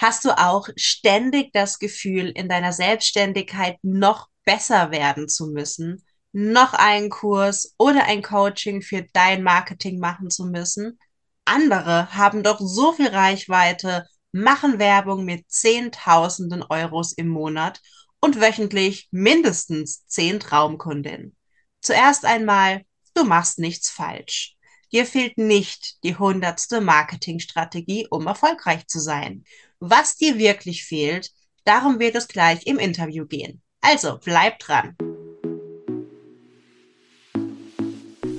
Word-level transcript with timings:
Hast 0.00 0.24
du 0.24 0.30
auch 0.38 0.68
ständig 0.76 1.52
das 1.52 1.80
Gefühl, 1.80 2.28
in 2.28 2.48
deiner 2.48 2.72
Selbstständigkeit 2.72 3.78
noch 3.82 4.28
besser 4.44 4.92
werden 4.92 5.28
zu 5.28 5.48
müssen, 5.48 6.04
noch 6.30 6.72
einen 6.72 7.10
Kurs 7.10 7.74
oder 7.78 8.04
ein 8.04 8.22
Coaching 8.22 8.80
für 8.80 9.04
dein 9.12 9.42
Marketing 9.42 9.98
machen 9.98 10.30
zu 10.30 10.46
müssen? 10.46 11.00
Andere 11.44 12.14
haben 12.14 12.44
doch 12.44 12.60
so 12.60 12.92
viel 12.92 13.08
Reichweite, 13.08 14.06
machen 14.30 14.78
Werbung 14.78 15.24
mit 15.24 15.50
Zehntausenden 15.50 16.62
Euros 16.62 17.12
im 17.12 17.26
Monat 17.26 17.80
und 18.20 18.40
wöchentlich 18.40 19.08
mindestens 19.10 20.06
zehn 20.06 20.38
Traumkundinnen. 20.38 21.34
Zuerst 21.80 22.24
einmal, 22.24 22.82
du 23.14 23.24
machst 23.24 23.58
nichts 23.58 23.90
falsch. 23.90 24.54
Dir 24.92 25.04
fehlt 25.04 25.38
nicht 25.38 26.02
die 26.04 26.16
hundertste 26.16 26.80
Marketingstrategie, 26.80 28.06
um 28.08 28.28
erfolgreich 28.28 28.86
zu 28.86 29.00
sein. 29.00 29.44
Was 29.80 30.16
dir 30.16 30.38
wirklich 30.38 30.84
fehlt, 30.84 31.30
darum 31.64 32.00
wird 32.00 32.16
es 32.16 32.26
gleich 32.26 32.66
im 32.66 32.78
Interview 32.78 33.26
gehen. 33.26 33.62
Also 33.80 34.18
bleib 34.24 34.58
dran. 34.58 34.96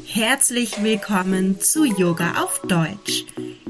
Herzlich 0.06 0.84
willkommen 0.84 1.62
zu 1.62 1.86
Yoga 1.86 2.44
auf 2.44 2.60
Deutsch. 2.68 3.26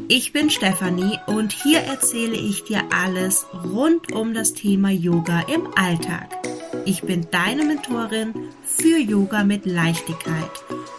Ich 0.07 0.33
bin 0.33 0.49
Stefanie 0.49 1.19
und 1.27 1.51
hier 1.51 1.81
erzähle 1.81 2.35
ich 2.35 2.63
dir 2.63 2.81
alles 2.91 3.45
rund 3.53 4.13
um 4.13 4.33
das 4.33 4.53
Thema 4.53 4.89
Yoga 4.89 5.41
im 5.41 5.71
Alltag. 5.75 6.35
Ich 6.85 7.03
bin 7.03 7.27
deine 7.29 7.65
Mentorin 7.65 8.33
für 8.63 8.97
Yoga 8.97 9.43
mit 9.43 9.67
Leichtigkeit 9.67 10.49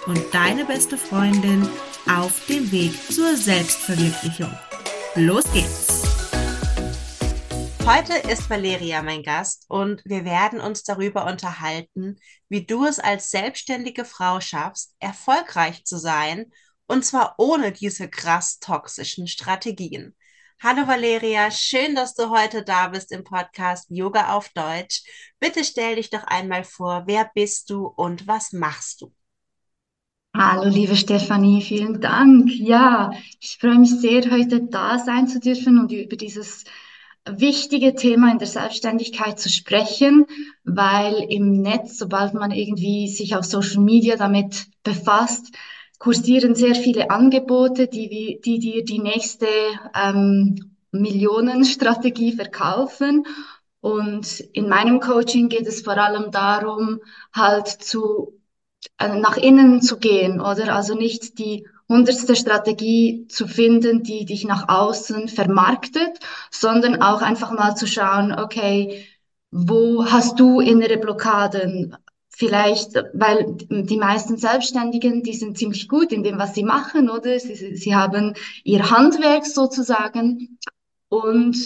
und 0.06 0.22
deine 0.32 0.64
beste 0.66 0.96
Freundin 0.96 1.68
auf 2.08 2.46
dem 2.46 2.70
Weg 2.70 2.92
zur 3.10 3.36
Selbstverwirklichung. 3.36 4.56
Los 5.16 5.44
geht's! 5.52 5.99
Heute 7.86 8.12
ist 8.30 8.48
Valeria 8.48 9.02
mein 9.02 9.22
Gast 9.22 9.64
und 9.68 10.02
wir 10.04 10.24
werden 10.24 10.60
uns 10.60 10.84
darüber 10.84 11.26
unterhalten, 11.26 12.18
wie 12.48 12.64
du 12.64 12.84
es 12.84 12.98
als 12.98 13.30
selbstständige 13.30 14.04
Frau 14.04 14.40
schaffst, 14.40 14.94
erfolgreich 15.00 15.84
zu 15.84 15.98
sein 15.98 16.52
und 16.86 17.04
zwar 17.04 17.34
ohne 17.38 17.72
diese 17.72 18.08
krass 18.08 18.58
toxischen 18.58 19.26
Strategien. 19.26 20.14
Hallo 20.62 20.86
Valeria, 20.86 21.50
schön, 21.50 21.94
dass 21.94 22.14
du 22.14 22.28
heute 22.28 22.62
da 22.62 22.88
bist 22.88 23.12
im 23.12 23.24
Podcast 23.24 23.86
Yoga 23.90 24.34
auf 24.34 24.50
Deutsch. 24.50 25.02
Bitte 25.38 25.64
stell 25.64 25.96
dich 25.96 26.10
doch 26.10 26.24
einmal 26.24 26.64
vor, 26.64 27.04
wer 27.06 27.30
bist 27.34 27.70
du 27.70 27.86
und 27.86 28.26
was 28.26 28.52
machst 28.52 29.00
du? 29.00 29.12
Hallo, 30.36 30.68
liebe 30.68 30.96
Stefanie, 30.96 31.62
vielen 31.62 32.00
Dank. 32.00 32.50
Ja, 32.52 33.10
ich 33.40 33.56
freue 33.58 33.78
mich 33.78 33.90
sehr, 33.90 34.30
heute 34.30 34.62
da 34.66 34.98
sein 34.98 35.26
zu 35.26 35.40
dürfen 35.40 35.78
und 35.78 35.90
über 35.92 36.16
dieses 36.16 36.64
wichtige 37.28 37.94
Thema 37.94 38.32
in 38.32 38.38
der 38.38 38.48
Selbstständigkeit 38.48 39.38
zu 39.38 39.48
sprechen, 39.48 40.26
weil 40.64 41.14
im 41.28 41.60
Netz, 41.60 41.98
sobald 41.98 42.34
man 42.34 42.50
irgendwie 42.50 43.08
sich 43.08 43.36
auf 43.36 43.44
Social 43.44 43.82
Media 43.82 44.16
damit 44.16 44.66
befasst, 44.82 45.54
kursieren 45.98 46.54
sehr 46.54 46.74
viele 46.74 47.10
Angebote, 47.10 47.86
die, 47.86 48.40
die 48.42 48.58
dir 48.58 48.84
die 48.84 49.00
nächste 49.00 49.46
ähm, 49.94 50.74
Millionenstrategie 50.92 52.32
verkaufen. 52.32 53.26
Und 53.80 54.40
in 54.52 54.68
meinem 54.68 55.00
Coaching 55.00 55.48
geht 55.48 55.66
es 55.66 55.82
vor 55.82 55.96
allem 55.96 56.30
darum, 56.30 57.00
halt 57.32 57.68
zu 57.68 58.40
äh, 58.98 59.18
nach 59.18 59.36
innen 59.36 59.82
zu 59.82 59.98
gehen, 59.98 60.40
oder? 60.40 60.74
Also 60.74 60.94
nicht 60.94 61.38
die 61.38 61.66
hundertste 61.90 62.36
Strategie 62.36 63.26
zu 63.28 63.48
finden, 63.48 64.04
die 64.04 64.24
dich 64.24 64.44
nach 64.44 64.68
außen 64.68 65.26
vermarktet, 65.28 66.20
sondern 66.50 67.02
auch 67.02 67.20
einfach 67.20 67.50
mal 67.50 67.74
zu 67.74 67.88
schauen, 67.88 68.32
okay, 68.32 69.04
wo 69.50 70.06
hast 70.06 70.38
du 70.38 70.60
innere 70.60 70.98
Blockaden? 70.98 71.96
Vielleicht, 72.28 72.94
weil 73.12 73.56
die 73.68 73.96
meisten 73.98 74.36
Selbstständigen, 74.36 75.24
die 75.24 75.34
sind 75.34 75.58
ziemlich 75.58 75.88
gut 75.88 76.12
in 76.12 76.22
dem, 76.22 76.38
was 76.38 76.54
sie 76.54 76.62
machen, 76.62 77.10
oder? 77.10 77.38
Sie, 77.38 77.74
sie 77.74 77.94
haben 77.94 78.34
ihr 78.62 78.88
Handwerk 78.90 79.44
sozusagen. 79.44 80.58
Und, 81.08 81.56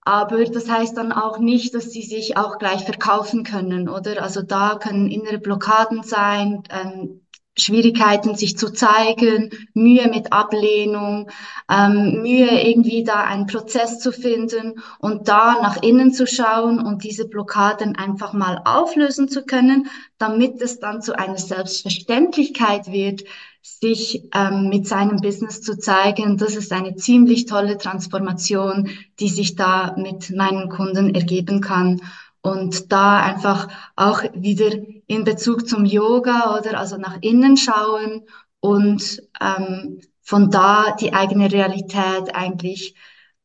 aber 0.00 0.44
das 0.44 0.68
heißt 0.68 0.96
dann 0.96 1.12
auch 1.12 1.38
nicht, 1.38 1.74
dass 1.76 1.92
sie 1.92 2.02
sich 2.02 2.36
auch 2.36 2.58
gleich 2.58 2.84
verkaufen 2.84 3.44
können, 3.44 3.88
oder? 3.88 4.22
Also 4.22 4.42
da 4.42 4.76
können 4.76 5.08
innere 5.08 5.38
Blockaden 5.38 6.02
sein, 6.02 6.64
ähm, 6.68 7.21
Schwierigkeiten, 7.58 8.34
sich 8.34 8.56
zu 8.56 8.72
zeigen, 8.72 9.50
Mühe 9.74 10.08
mit 10.08 10.32
Ablehnung, 10.32 11.30
ähm, 11.70 12.22
Mühe 12.22 12.62
irgendwie 12.62 13.04
da 13.04 13.24
einen 13.24 13.46
Prozess 13.46 13.98
zu 13.98 14.10
finden 14.10 14.80
und 14.98 15.28
da 15.28 15.60
nach 15.60 15.82
innen 15.82 16.12
zu 16.12 16.26
schauen 16.26 16.78
und 16.78 17.04
diese 17.04 17.28
Blockaden 17.28 17.96
einfach 17.96 18.32
mal 18.32 18.62
auflösen 18.64 19.28
zu 19.28 19.44
können, 19.44 19.88
damit 20.18 20.62
es 20.62 20.80
dann 20.80 21.02
zu 21.02 21.18
einer 21.18 21.36
Selbstverständlichkeit 21.36 22.90
wird, 22.90 23.24
sich 23.60 24.28
ähm, 24.34 24.70
mit 24.70 24.88
seinem 24.88 25.18
Business 25.18 25.60
zu 25.60 25.78
zeigen. 25.78 26.38
Das 26.38 26.56
ist 26.56 26.72
eine 26.72 26.96
ziemlich 26.96 27.46
tolle 27.46 27.76
Transformation, 27.76 28.88
die 29.20 29.28
sich 29.28 29.56
da 29.56 29.94
mit 29.98 30.30
meinen 30.30 30.70
Kunden 30.70 31.14
ergeben 31.14 31.60
kann 31.60 32.00
und 32.42 32.92
da 32.92 33.22
einfach 33.22 33.68
auch 33.96 34.22
wieder 34.34 34.70
in 35.06 35.24
Bezug 35.24 35.68
zum 35.68 35.84
Yoga 35.84 36.58
oder 36.58 36.78
also 36.78 36.96
nach 36.96 37.18
innen 37.22 37.56
schauen 37.56 38.26
und 38.60 39.22
ähm, 39.40 40.00
von 40.22 40.50
da 40.50 40.92
die 41.00 41.12
eigene 41.12 41.50
Realität 41.50 42.34
eigentlich 42.34 42.94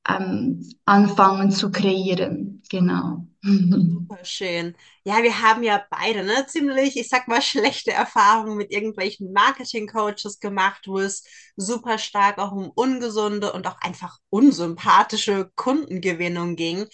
ähm, 0.08 0.68
anfangen 0.86 1.52
zu 1.52 1.72
kreieren. 1.72 2.64
Genau. 2.70 3.28
Super 3.44 4.24
schön. 4.24 4.76
Ja, 5.04 5.24
wir 5.24 5.42
haben 5.42 5.64
ja 5.64 5.86
beide 5.90 6.24
ne, 6.24 6.46
ziemlich, 6.48 6.98
ich 6.98 7.08
sag 7.08 7.28
mal, 7.28 7.42
schlechte 7.42 7.92
Erfahrungen 7.92 8.58
mit 8.58 8.72
irgendwelchen 8.72 9.32
Marketing-Coaches 9.32 10.40
gemacht, 10.40 10.84
wo 10.88 11.00
es 11.00 11.24
super 11.56 11.98
stark 11.98 12.40
auch 12.40 12.52
um 12.52 12.70
ungesunde 12.70 13.54
und 13.54 13.68
auch 13.68 13.80
einfach 13.82 14.18
unsympathische 14.30 15.52
Kundengewinnung 15.56 16.56
ging. 16.56 16.88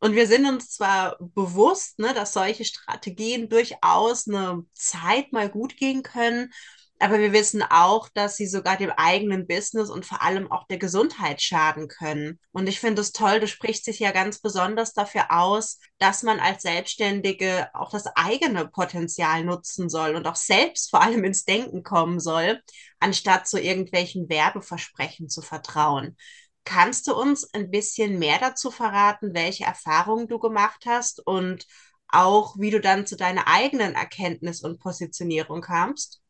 Und 0.00 0.14
wir 0.14 0.26
sind 0.26 0.46
uns 0.46 0.70
zwar 0.70 1.16
bewusst, 1.18 1.98
ne, 1.98 2.12
dass 2.14 2.34
solche 2.34 2.64
Strategien 2.64 3.48
durchaus 3.48 4.28
eine 4.28 4.64
Zeit 4.74 5.32
mal 5.32 5.48
gut 5.48 5.76
gehen 5.76 6.02
können, 6.02 6.52
aber 7.00 7.18
wir 7.18 7.32
wissen 7.32 7.62
auch, 7.62 8.08
dass 8.08 8.36
sie 8.36 8.46
sogar 8.46 8.76
dem 8.76 8.90
eigenen 8.90 9.46
Business 9.46 9.90
und 9.90 10.06
vor 10.06 10.22
allem 10.22 10.50
auch 10.50 10.66
der 10.68 10.78
Gesundheit 10.78 11.42
schaden 11.42 11.88
können. 11.88 12.38
Und 12.52 12.68
ich 12.68 12.80
finde 12.80 13.02
es 13.02 13.12
toll, 13.12 13.40
du 13.40 13.48
sprichst 13.48 13.86
dich 13.88 13.98
ja 13.98 14.12
ganz 14.12 14.40
besonders 14.40 14.92
dafür 14.92 15.26
aus, 15.30 15.80
dass 15.98 16.22
man 16.22 16.38
als 16.38 16.62
Selbstständige 16.62 17.68
auch 17.74 17.90
das 17.90 18.06
eigene 18.14 18.68
Potenzial 18.68 19.44
nutzen 19.44 19.88
soll 19.88 20.14
und 20.14 20.26
auch 20.26 20.36
selbst 20.36 20.90
vor 20.90 21.02
allem 21.02 21.24
ins 21.24 21.44
Denken 21.44 21.82
kommen 21.82 22.20
soll, 22.20 22.62
anstatt 23.00 23.48
zu 23.48 23.60
irgendwelchen 23.60 24.28
Werbeversprechen 24.28 25.28
zu 25.28 25.42
vertrauen. 25.42 26.16
Kannst 26.64 27.06
du 27.06 27.14
uns 27.14 27.52
ein 27.52 27.70
bisschen 27.70 28.18
mehr 28.18 28.38
dazu 28.40 28.70
verraten, 28.70 29.34
welche 29.34 29.64
Erfahrungen 29.64 30.28
du 30.28 30.38
gemacht 30.38 30.84
hast 30.86 31.26
und 31.26 31.66
auch 32.08 32.56
wie 32.58 32.70
du 32.70 32.80
dann 32.80 33.06
zu 33.06 33.16
deiner 33.16 33.46
eigenen 33.48 33.94
Erkenntnis 33.94 34.62
und 34.62 34.80
Positionierung 34.80 35.60
kamst? 35.60 36.20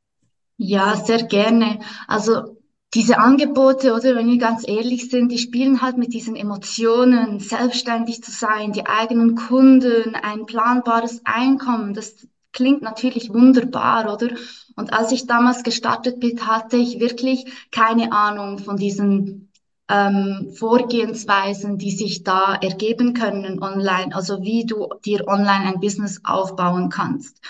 Ja, 0.57 0.97
sehr 0.97 1.25
gerne. 1.25 1.81
Also 2.07 2.59
diese 2.95 3.19
Angebote, 3.19 3.93
oder 3.93 4.15
wenn 4.15 4.29
wir 4.29 4.39
ganz 4.39 4.67
ehrlich 4.67 5.11
sind, 5.11 5.33
die 5.33 5.39
spielen 5.39 5.83
halt 5.83 5.99
mit 5.99 6.15
diesen 6.15 6.37
Emotionen, 6.37 7.41
selbstständig 7.41 8.23
zu 8.23 8.31
sein, 8.31 8.73
die 8.73 8.87
eigenen 8.87 9.35
Kunden, 9.35 10.15
ein 10.15 10.47
planbares 10.47 11.21
Einkommen. 11.25 11.93
Das 11.93 12.27
klingt 12.53 12.83
natürlich 12.83 13.31
wunderbar, 13.31 14.13
oder? 14.15 14.31
Und 14.77 14.93
als 14.93 15.11
ich 15.11 15.27
damals 15.27 15.65
gestartet 15.65 16.21
bin, 16.21 16.47
hatte 16.47 16.77
ich 16.77 17.01
wirklich 17.01 17.47
keine 17.73 18.13
Ahnung 18.13 18.59
von 18.59 18.77
diesen 18.77 19.51
ähm, 19.89 20.53
Vorgehensweisen, 20.57 21.79
die 21.79 21.91
sich 21.91 22.23
da 22.25 22.55
ergeben 22.55 23.15
können 23.15 23.63
online, 23.63 24.15
also 24.15 24.43
wie 24.43 24.65
du 24.65 24.89
dir 25.05 25.29
online 25.29 25.67
ein 25.67 25.81
Business 25.81 26.21
aufbauen 26.25 26.89
kannst. 26.89 27.41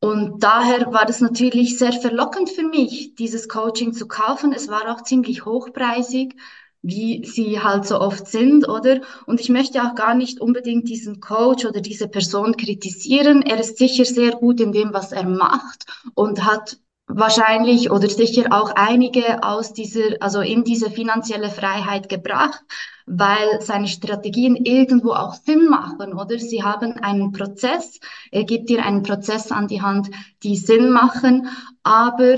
Und 0.00 0.42
daher 0.42 0.92
war 0.92 1.06
das 1.06 1.20
natürlich 1.20 1.78
sehr 1.78 1.92
verlockend 1.92 2.50
für 2.50 2.64
mich, 2.64 3.14
dieses 3.14 3.48
Coaching 3.48 3.92
zu 3.92 4.08
kaufen. 4.08 4.52
Es 4.52 4.68
war 4.68 4.92
auch 4.92 5.04
ziemlich 5.04 5.44
hochpreisig, 5.46 6.34
wie 6.82 7.24
sie 7.24 7.60
halt 7.60 7.86
so 7.86 8.00
oft 8.00 8.26
sind, 8.26 8.68
oder? 8.68 9.00
Und 9.26 9.40
ich 9.40 9.48
möchte 9.48 9.82
auch 9.84 9.94
gar 9.94 10.14
nicht 10.14 10.40
unbedingt 10.40 10.88
diesen 10.88 11.20
Coach 11.20 11.64
oder 11.64 11.80
diese 11.80 12.08
Person 12.08 12.56
kritisieren. 12.56 13.42
Er 13.42 13.60
ist 13.60 13.78
sicher 13.78 14.04
sehr 14.04 14.32
gut 14.32 14.60
in 14.60 14.72
dem, 14.72 14.92
was 14.92 15.12
er 15.12 15.24
macht 15.24 15.86
und 16.14 16.44
hat 16.44 16.78
wahrscheinlich 17.14 17.90
oder 17.90 18.08
sicher 18.08 18.46
auch 18.50 18.72
einige 18.74 19.42
aus 19.42 19.72
dieser, 19.72 20.16
also 20.20 20.40
in 20.40 20.64
diese 20.64 20.90
finanzielle 20.90 21.50
Freiheit 21.50 22.08
gebracht, 22.08 22.62
weil 23.06 23.60
seine 23.60 23.88
Strategien 23.88 24.56
irgendwo 24.56 25.12
auch 25.12 25.34
Sinn 25.34 25.68
machen, 25.68 26.14
oder? 26.14 26.38
Sie 26.38 26.62
haben 26.62 26.92
einen 26.94 27.32
Prozess, 27.32 28.00
er 28.30 28.44
gibt 28.44 28.68
dir 28.68 28.84
einen 28.84 29.02
Prozess 29.02 29.52
an 29.52 29.68
die 29.68 29.82
Hand, 29.82 30.10
die 30.42 30.56
Sinn 30.56 30.90
machen, 30.90 31.48
aber 31.82 32.36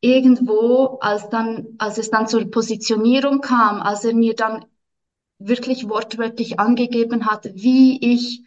irgendwo, 0.00 0.98
als 1.00 1.28
dann, 1.28 1.66
als 1.78 1.98
es 1.98 2.10
dann 2.10 2.26
zur 2.26 2.50
Positionierung 2.50 3.40
kam, 3.40 3.80
als 3.80 4.04
er 4.04 4.14
mir 4.14 4.34
dann 4.34 4.64
wirklich 5.38 5.88
wortwörtlich 5.88 6.60
angegeben 6.60 7.26
hat, 7.26 7.50
wie 7.54 7.98
ich 8.00 8.42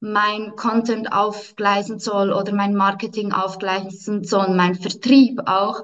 mein 0.00 0.56
Content 0.56 1.12
aufgleisen 1.12 1.98
soll 1.98 2.32
oder 2.32 2.52
mein 2.52 2.74
Marketing 2.74 3.32
aufgleisen 3.32 4.24
soll, 4.24 4.48
mein 4.54 4.74
Vertrieb 4.74 5.40
auch, 5.46 5.82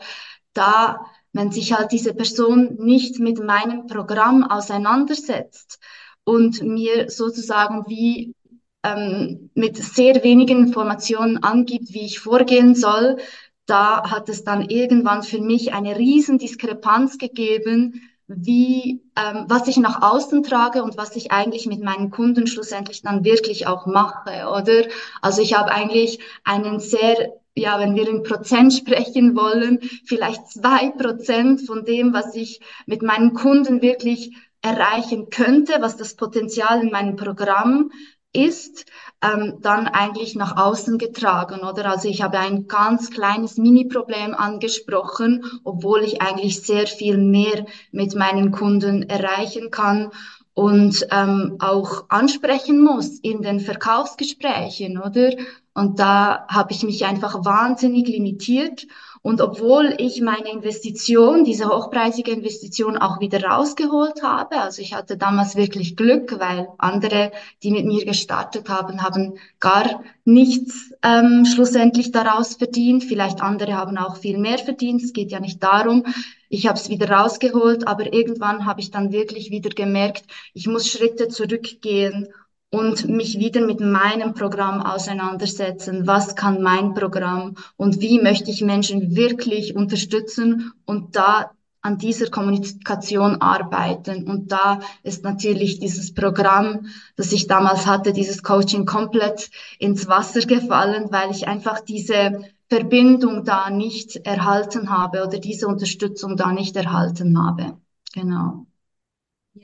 da, 0.55 1.01
wenn 1.33 1.53
sich 1.53 1.75
halt 1.75 1.93
diese 1.93 2.15
Person 2.15 2.77
nicht 2.79 3.19
mit 3.19 3.39
meinem 3.39 3.87
Programm 3.87 4.43
auseinandersetzt 4.43 5.79
und 6.25 6.63
mir 6.63 7.11
sozusagen 7.11 7.85
wie 7.89 8.35
ähm, 8.83 9.51
mit 9.55 9.77
sehr 9.77 10.23
wenigen 10.25 10.67
Informationen 10.67 11.43
angibt, 11.43 11.93
wie 11.93 12.07
ich 12.07 12.19
vorgehen 12.19 12.75
soll, 12.75 13.19
da 13.67 14.11
hat 14.11 14.29
es 14.29 14.45
dann 14.45 14.63
irgendwann 14.63 15.23
für 15.23 15.41
mich 15.41 15.75
eine 15.75 15.97
riesen 15.99 16.39
Diskrepanz 16.39 17.19
gegeben, 17.19 18.01
wie, 18.29 19.03
ähm, 19.17 19.45
was 19.49 19.69
ich 19.69 19.77
nach 19.77 20.03
außen 20.03 20.43
trage 20.43 20.83
und 20.83 20.97
was 20.97 21.15
ich 21.17 21.31
eigentlich 21.31 21.67
mit 21.67 21.83
meinen 21.83 22.11
Kunden 22.11 22.47
schlussendlich 22.47 23.03
dann 23.03 23.25
wirklich 23.25 23.67
auch 23.67 23.87
mache, 23.87 24.49
oder? 24.49 24.85
Also 25.23 25.43
ich 25.43 25.57
habe 25.57 25.71
eigentlich 25.71 26.19
einen 26.45 26.81
sehr, 26.81 27.35
ja, 27.55 27.79
wenn 27.79 27.95
wir 27.95 28.09
in 28.09 28.25
Prozent 28.25 28.73
sprechen 28.75 29.37
wollen, 29.37 29.81
vielleicht 30.05 30.49
zwei 30.49 30.91
Prozent 30.91 31.63
von 31.63 31.85
dem, 31.85 32.13
was 32.13 32.35
ich 32.35 32.61
mit 32.87 33.03
meinen 33.03 33.33
Kunden 33.33 33.81
wirklich 33.81 34.37
erreichen 34.61 35.31
könnte, 35.31 35.75
was 35.81 35.97
das 35.97 36.17
Potenzial 36.17 36.83
in 36.83 36.91
meinem 36.91 37.15
Programm 37.15 37.93
ist, 38.33 38.85
ähm, 39.23 39.59
dann 39.63 39.89
eigentlich 39.89 40.35
nach 40.35 40.57
außen 40.57 40.99
getragen, 40.99 41.61
oder? 41.61 41.91
Also 41.91 42.09
ich 42.09 42.23
habe 42.23 42.39
ein 42.39 42.67
ganz 42.69 43.11
kleines 43.11 43.57
Mini-Problem 43.57 44.35
angesprochen, 44.35 45.45
obwohl 45.65 46.03
ich 46.03 46.21
eigentlich 46.21 46.63
sehr 46.63 46.87
viel 46.87 47.19
mehr 47.19 47.67
mit 47.93 48.15
meinen 48.15 48.53
Kunden 48.53 49.05
erreichen 49.05 49.71
kann 49.71 50.11
und 50.55 51.07
ähm, 51.11 51.57
auch 51.61 52.07
ansprechen 52.09 52.83
muss 52.83 53.19
in 53.21 53.43
den 53.43 53.61
Verkaufsgesprächen, 53.61 54.99
oder? 54.99 55.31
Und 55.77 55.99
da 55.99 56.47
habe 56.49 56.73
ich 56.73 56.83
mich 56.85 57.05
einfach 57.05 57.45
wahnsinnig 57.45 58.09
limitiert 58.09 58.87
und 59.27 59.41
obwohl 59.41 59.93
ich 59.99 60.21
meine 60.21 60.53
Investition, 60.53 61.43
diese 61.43 61.69
hochpreisige 61.69 62.31
Investition 62.31 62.97
auch 62.97 63.19
wieder 63.19 63.43
rausgeholt 63.43 64.23
habe, 64.23 64.61
also 64.61 64.81
ich 64.81 64.95
hatte 64.95 65.17
damals 65.17 65.57
wirklich 65.57 65.97
Glück, 65.97 66.39
weil 66.39 66.69
andere, 66.79 67.33
die 67.65 67.73
mit 67.73 67.87
mir 67.87 68.05
gestartet 68.05 68.69
haben, 68.69 69.03
haben 69.03 69.35
gar 69.59 70.05
nichts 70.25 70.93
ähm, 71.03 71.45
schlussendlich 71.45 72.13
daraus 72.13 72.55
verdient. 72.55 73.03
Vielleicht 73.03 73.41
andere 73.41 73.75
haben 73.75 73.99
auch 73.99 74.17
viel 74.17 74.39
mehr 74.39 74.59
verdient. 74.59 75.03
Es 75.03 75.13
geht 75.13 75.33
ja 75.33 75.41
nicht 75.41 75.61
darum. 75.61 76.05
Ich 76.49 76.69
habe 76.69 76.79
es 76.79 76.89
wieder 76.89 77.11
rausgeholt, 77.11 77.89
aber 77.89 78.13
irgendwann 78.13 78.65
habe 78.65 78.81
ich 78.81 78.93
dann 78.93 79.11
wirklich 79.11 79.51
wieder 79.51 79.71
gemerkt, 79.71 80.25
ich 80.55 80.69
muss 80.69 80.89
Schritte 80.89 81.27
zurückgehen 81.27 82.29
und 82.71 83.09
mich 83.09 83.39
wieder 83.39 83.61
mit 83.61 83.81
meinem 83.81 84.35
Programm 84.35 84.83
auseinandersetzen. 84.83 86.07
Was 86.07 86.35
kann 86.35 86.63
mein 86.63 86.95
Programm 86.95 87.55
und 87.77 88.01
wie 88.01 88.21
möchte 88.21 88.51
ich 88.51 88.63
Menschen 88.63 89.15
wirklich 89.17 89.77
unterstützen 89.77 90.73
und 90.85 91.17
da 91.17 91.53
an 91.87 91.99
dieser 91.99 92.29
Kommunikation 92.31 93.41
arbeiten. 93.41 94.29
Und 94.29 94.51
da 94.51 94.81
ist 95.05 95.23
natürlich 95.23 95.79
dieses 95.79 96.13
Programm, 96.13 96.87
das 97.15 97.31
ich 97.31 97.47
damals 97.47 97.87
hatte, 97.87 98.13
dieses 98.13 98.43
Coaching 98.43 98.87
komplett 98.87 99.51
ins 99.79 100.09
Wasser 100.09 100.41
gefallen, 100.41 101.13
weil 101.13 101.31
ich 101.31 101.47
einfach 101.47 101.79
diese 101.79 102.41
Verbindung 102.69 103.45
da 103.45 103.71
nicht 103.71 104.17
erhalten 104.17 104.91
habe 104.91 105.25
oder 105.25 105.39
diese 105.39 105.69
Unterstützung 105.69 106.37
da 106.37 106.51
nicht 106.53 106.75
erhalten 106.75 107.39
habe. 107.41 107.79
Genau. 108.13 108.66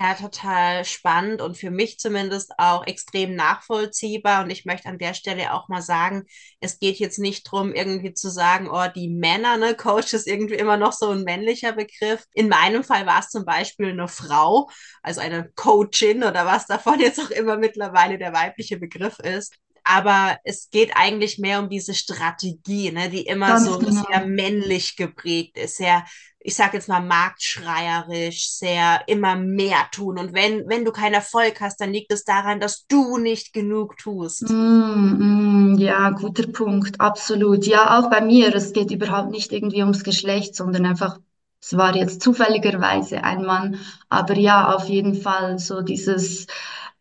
Ja, 0.00 0.14
total 0.14 0.86
spannend 0.86 1.42
und 1.42 1.56
für 1.58 1.70
mich 1.70 1.98
zumindest 1.98 2.52
auch 2.58 2.86
extrem 2.86 3.34
nachvollziehbar. 3.36 4.42
Und 4.42 4.48
ich 4.50 4.64
möchte 4.64 4.88
an 4.88 4.98
der 4.98 5.12
Stelle 5.12 5.52
auch 5.52 5.68
mal 5.68 5.82
sagen, 5.82 6.24
es 6.60 6.78
geht 6.78 6.96
jetzt 6.98 7.18
nicht 7.18 7.42
drum, 7.44 7.74
irgendwie 7.74 8.14
zu 8.14 8.30
sagen, 8.30 8.70
oh, 8.70 8.86
die 8.94 9.08
Männer, 9.10 9.58
ne, 9.58 9.74
Coach 9.76 10.14
ist 10.14 10.26
irgendwie 10.26 10.54
immer 10.54 10.78
noch 10.78 10.92
so 10.94 11.10
ein 11.10 11.24
männlicher 11.24 11.72
Begriff. 11.72 12.24
In 12.32 12.48
meinem 12.48 12.84
Fall 12.84 13.04
war 13.06 13.20
es 13.20 13.28
zum 13.28 13.44
Beispiel 13.44 13.90
eine 13.90 14.08
Frau, 14.08 14.70
also 15.02 15.20
eine 15.20 15.50
Coachin 15.56 16.24
oder 16.24 16.46
was 16.46 16.66
davon 16.66 16.98
jetzt 16.98 17.20
auch 17.20 17.30
immer 17.30 17.58
mittlerweile 17.58 18.16
der 18.18 18.32
weibliche 18.32 18.78
Begriff 18.78 19.18
ist 19.18 19.54
aber 19.84 20.38
es 20.44 20.70
geht 20.70 20.93
eigentlich 20.94 21.38
mehr 21.38 21.61
um 21.61 21.69
diese 21.69 21.94
Strategie, 21.94 22.93
ne, 22.93 23.11
die 23.11 23.23
immer 23.26 23.49
Ganz 23.49 23.67
so 23.67 23.79
genau. 23.79 24.02
sehr 24.08 24.26
männlich 24.26 24.96
geprägt 24.96 25.58
ist, 25.58 25.76
sehr 25.76 26.05
ich 26.44 26.56
sage 26.56 26.76
jetzt 26.76 26.88
mal, 26.88 27.00
marktschreierisch, 27.00 28.50
sehr 28.50 29.02
immer 29.06 29.37
mehr 29.37 29.88
tun. 29.93 30.19
Und 30.19 30.34
wenn, 30.34 30.69
wenn 30.69 30.84
du 30.84 30.90
keinen 30.90 31.14
Erfolg 31.14 31.61
hast, 31.61 31.81
dann 31.81 31.93
liegt 31.93 32.12
es 32.12 32.25
daran, 32.25 32.61
dass 32.61 32.87
du 32.87 33.19
nicht 33.19 33.52
genug 33.52 33.96
tust. 33.96 34.43
Mm, 34.50 35.75
mm, 35.75 35.79
ja, 35.79 36.11
guter 36.11 36.46
Punkt, 36.49 37.00
absolut. 37.00 37.67
Ja, 37.67 37.99
auch 37.99 38.11
bei 38.11 38.20
mir, 38.20 38.55
es 38.55 38.73
geht 38.73 38.90
überhaupt 38.90 39.31
nicht 39.31 39.52
irgendwie 39.52 39.82
ums 39.82 40.05
Geschlecht, 40.05 40.56
sondern 40.56 40.87
einfach, 40.87 41.19
es 41.61 41.76
war 41.76 41.94
jetzt 41.94 42.23
zufälligerweise 42.23 43.23
ein 43.23 43.44
Mann, 43.44 43.79
aber 44.08 44.37
ja, 44.37 44.75
auf 44.75 44.88
jeden 44.88 45.14
Fall 45.14 45.58
so 45.61 45.81
dieses, 45.81 46.49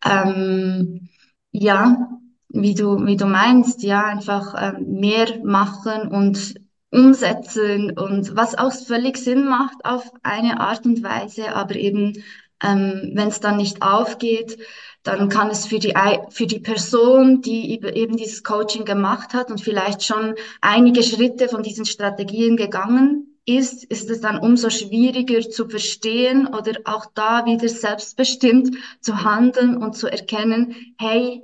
ähm, 0.04 1.08
ja, 1.50 2.08
wie 2.52 2.74
du, 2.74 3.04
wie 3.06 3.16
du 3.16 3.26
meinst, 3.26 3.82
ja, 3.82 4.04
einfach 4.04 4.54
ähm, 4.76 5.00
mehr 5.00 5.42
machen 5.44 6.08
und 6.08 6.54
umsetzen 6.90 7.98
und 7.98 8.36
was 8.36 8.56
auch 8.56 8.72
völlig 8.72 9.16
Sinn 9.16 9.46
macht 9.46 9.84
auf 9.84 10.10
eine 10.22 10.60
Art 10.60 10.84
und 10.84 11.02
Weise, 11.02 11.54
aber 11.54 11.74
eben, 11.76 12.22
ähm, 12.62 13.12
wenn 13.14 13.28
es 13.28 13.40
dann 13.40 13.56
nicht 13.56 13.82
aufgeht, 13.82 14.58
dann 15.02 15.28
kann 15.28 15.50
es 15.50 15.66
für 15.66 15.78
die, 15.78 15.94
für 16.28 16.46
die 16.46 16.60
Person, 16.60 17.40
die 17.40 17.72
eben 17.72 18.16
dieses 18.16 18.44
Coaching 18.44 18.84
gemacht 18.84 19.34
hat 19.34 19.50
und 19.50 19.60
vielleicht 19.60 20.04
schon 20.04 20.34
einige 20.60 21.02
Schritte 21.02 21.48
von 21.48 21.62
diesen 21.62 21.86
Strategien 21.86 22.56
gegangen 22.56 23.32
ist, 23.44 23.84
ist 23.84 24.08
es 24.10 24.20
dann 24.20 24.38
umso 24.38 24.70
schwieriger 24.70 25.40
zu 25.40 25.68
verstehen 25.68 26.46
oder 26.46 26.78
auch 26.84 27.06
da 27.14 27.44
wieder 27.46 27.68
selbstbestimmt 27.68 28.76
zu 29.00 29.24
handeln 29.24 29.76
und 29.76 29.96
zu 29.96 30.06
erkennen, 30.06 30.76
hey, 30.98 31.42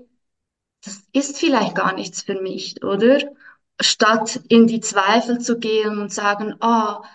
das 0.85 1.03
ist 1.13 1.39
vielleicht 1.39 1.75
gar 1.75 1.95
nichts 1.95 2.23
für 2.23 2.41
mich, 2.41 2.83
oder? 2.85 3.19
Statt 3.81 4.41
in 4.49 4.67
die 4.67 4.81
Zweifel 4.81 5.39
zu 5.39 5.59
gehen 5.59 5.99
und 5.99 6.13
sagen, 6.13 6.55
ah, 6.61 7.01
oh, 7.03 7.07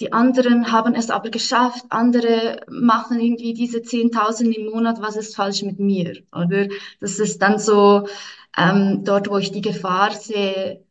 die 0.00 0.12
anderen 0.12 0.72
haben 0.72 0.94
es 0.94 1.10
aber 1.10 1.30
geschafft, 1.30 1.84
andere 1.90 2.60
machen 2.68 3.20
irgendwie 3.20 3.54
diese 3.54 3.82
10.000 3.82 4.56
im 4.56 4.66
Monat, 4.66 5.00
was 5.00 5.16
ist 5.16 5.36
falsch 5.36 5.62
mit 5.62 5.78
mir, 5.78 6.22
oder? 6.32 6.66
Das 7.00 7.18
ist 7.20 7.40
dann 7.42 7.58
so 7.58 8.08
ähm, 8.56 9.04
dort, 9.04 9.28
wo 9.30 9.38
ich 9.38 9.52
die 9.52 9.60
Gefahr 9.60 10.12
sehe, 10.12 10.84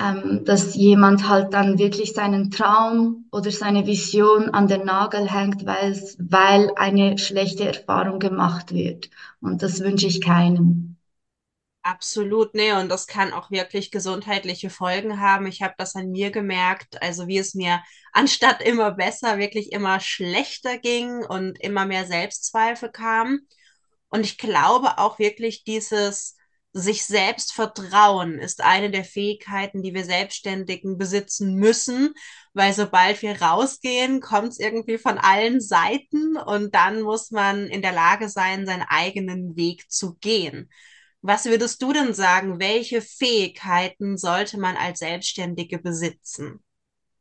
ähm, 0.00 0.44
dass 0.44 0.74
jemand 0.74 1.28
halt 1.28 1.52
dann 1.54 1.78
wirklich 1.78 2.12
seinen 2.14 2.50
Traum 2.50 3.26
oder 3.32 3.50
seine 3.50 3.86
Vision 3.86 4.50
an 4.50 4.68
den 4.68 4.84
Nagel 4.84 5.30
hängt, 5.30 5.66
weil, 5.66 5.92
weil 6.18 6.70
eine 6.76 7.18
schlechte 7.18 7.64
Erfahrung 7.66 8.18
gemacht 8.18 8.72
wird. 8.72 9.10
Und 9.40 9.62
das 9.62 9.80
wünsche 9.80 10.06
ich 10.06 10.20
keinem. 10.20 10.91
Absolut, 11.84 12.54
nee, 12.54 12.72
und 12.72 12.88
das 12.90 13.08
kann 13.08 13.32
auch 13.32 13.50
wirklich 13.50 13.90
gesundheitliche 13.90 14.70
Folgen 14.70 15.18
haben. 15.20 15.46
Ich 15.48 15.62
habe 15.62 15.74
das 15.78 15.96
an 15.96 16.10
mir 16.12 16.30
gemerkt, 16.30 17.02
also 17.02 17.26
wie 17.26 17.38
es 17.38 17.54
mir 17.54 17.82
anstatt 18.12 18.62
immer 18.62 18.92
besser, 18.92 19.38
wirklich 19.38 19.72
immer 19.72 19.98
schlechter 19.98 20.78
ging 20.78 21.24
und 21.24 21.60
immer 21.60 21.84
mehr 21.84 22.06
Selbstzweifel 22.06 22.90
kam. 22.92 23.40
Und 24.10 24.24
ich 24.24 24.38
glaube 24.38 24.98
auch 24.98 25.18
wirklich 25.18 25.64
dieses 25.64 26.36
sich 26.74 27.04
selbst 27.04 27.52
vertrauen 27.52 28.38
ist 28.38 28.62
eine 28.62 28.90
der 28.90 29.04
Fähigkeiten, 29.04 29.82
die 29.82 29.92
wir 29.94 30.04
Selbstständigen 30.04 30.98
besitzen 30.98 31.54
müssen, 31.56 32.14
weil 32.54 32.72
sobald 32.72 33.20
wir 33.22 33.42
rausgehen, 33.42 34.20
kommt 34.20 34.48
es 34.50 34.58
irgendwie 34.58 34.98
von 34.98 35.18
allen 35.18 35.60
Seiten 35.60 36.36
und 36.38 36.74
dann 36.74 37.02
muss 37.02 37.30
man 37.30 37.66
in 37.68 37.82
der 37.82 37.92
Lage 37.92 38.28
sein, 38.28 38.66
seinen 38.66 38.84
eigenen 38.88 39.54
Weg 39.56 39.90
zu 39.90 40.14
gehen. 40.14 40.70
Was 41.22 41.46
würdest 41.46 41.80
du 41.82 41.92
denn 41.92 42.14
sagen, 42.14 42.60
welche 42.60 43.00
Fähigkeiten 43.00 44.18
sollte 44.18 44.58
man 44.58 44.76
als 44.76 44.98
Selbstständige 44.98 45.78
besitzen? 45.78 46.60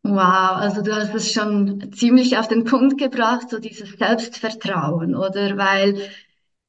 Wow, 0.04 0.58
also 0.58 0.82
du 0.82 0.96
hast 0.96 1.14
es 1.14 1.32
schon 1.32 1.92
ziemlich 1.94 2.38
auf 2.38 2.48
den 2.48 2.64
Punkt 2.64 2.98
gebracht, 2.98 3.50
so 3.52 3.60
dieses 3.60 3.92
Selbstvertrauen, 3.92 5.16
oder? 5.16 5.56
Weil 5.58 6.10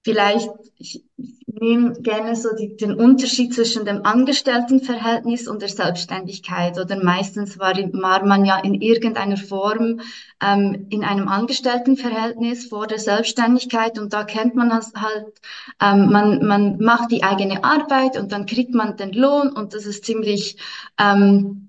vielleicht, 0.03 0.51
ich 0.79 1.05
nehme 1.47 1.93
gerne 2.01 2.35
so 2.35 2.49
die, 2.57 2.77
den 2.77 2.95
Unterschied 2.95 3.55
zwischen 3.55 3.85
dem 3.85 4.05
Angestelltenverhältnis 4.05 5.47
und 5.47 5.63
der 5.63 5.69
Selbstständigkeit. 5.69 6.79
Oder 6.79 7.03
meistens 7.03 7.59
war, 7.59 7.75
war 7.77 8.25
man 8.25 8.45
ja 8.45 8.59
in 8.59 8.75
irgendeiner 8.81 9.37
Form 9.37 10.01
ähm, 10.43 10.87
in 10.91 11.05
einem 11.05 11.29
Angestelltenverhältnis 11.29 12.67
vor 12.67 12.87
der 12.87 12.99
Selbstständigkeit 12.99 13.99
und 13.99 14.13
da 14.13 14.25
kennt 14.25 14.55
man 14.55 14.71
das 14.71 14.93
halt, 14.95 15.41
ähm, 15.81 16.11
man, 16.11 16.47
man 16.47 16.79
macht 16.79 17.11
die 17.13 17.23
eigene 17.23 17.63
Arbeit 17.63 18.19
und 18.19 18.33
dann 18.33 18.47
kriegt 18.47 18.75
man 18.75 18.97
den 18.97 19.13
Lohn 19.13 19.53
und 19.53 19.75
das 19.75 19.87
ist 19.87 20.05
ziemlich 20.05 20.57
ähm, 20.99 21.69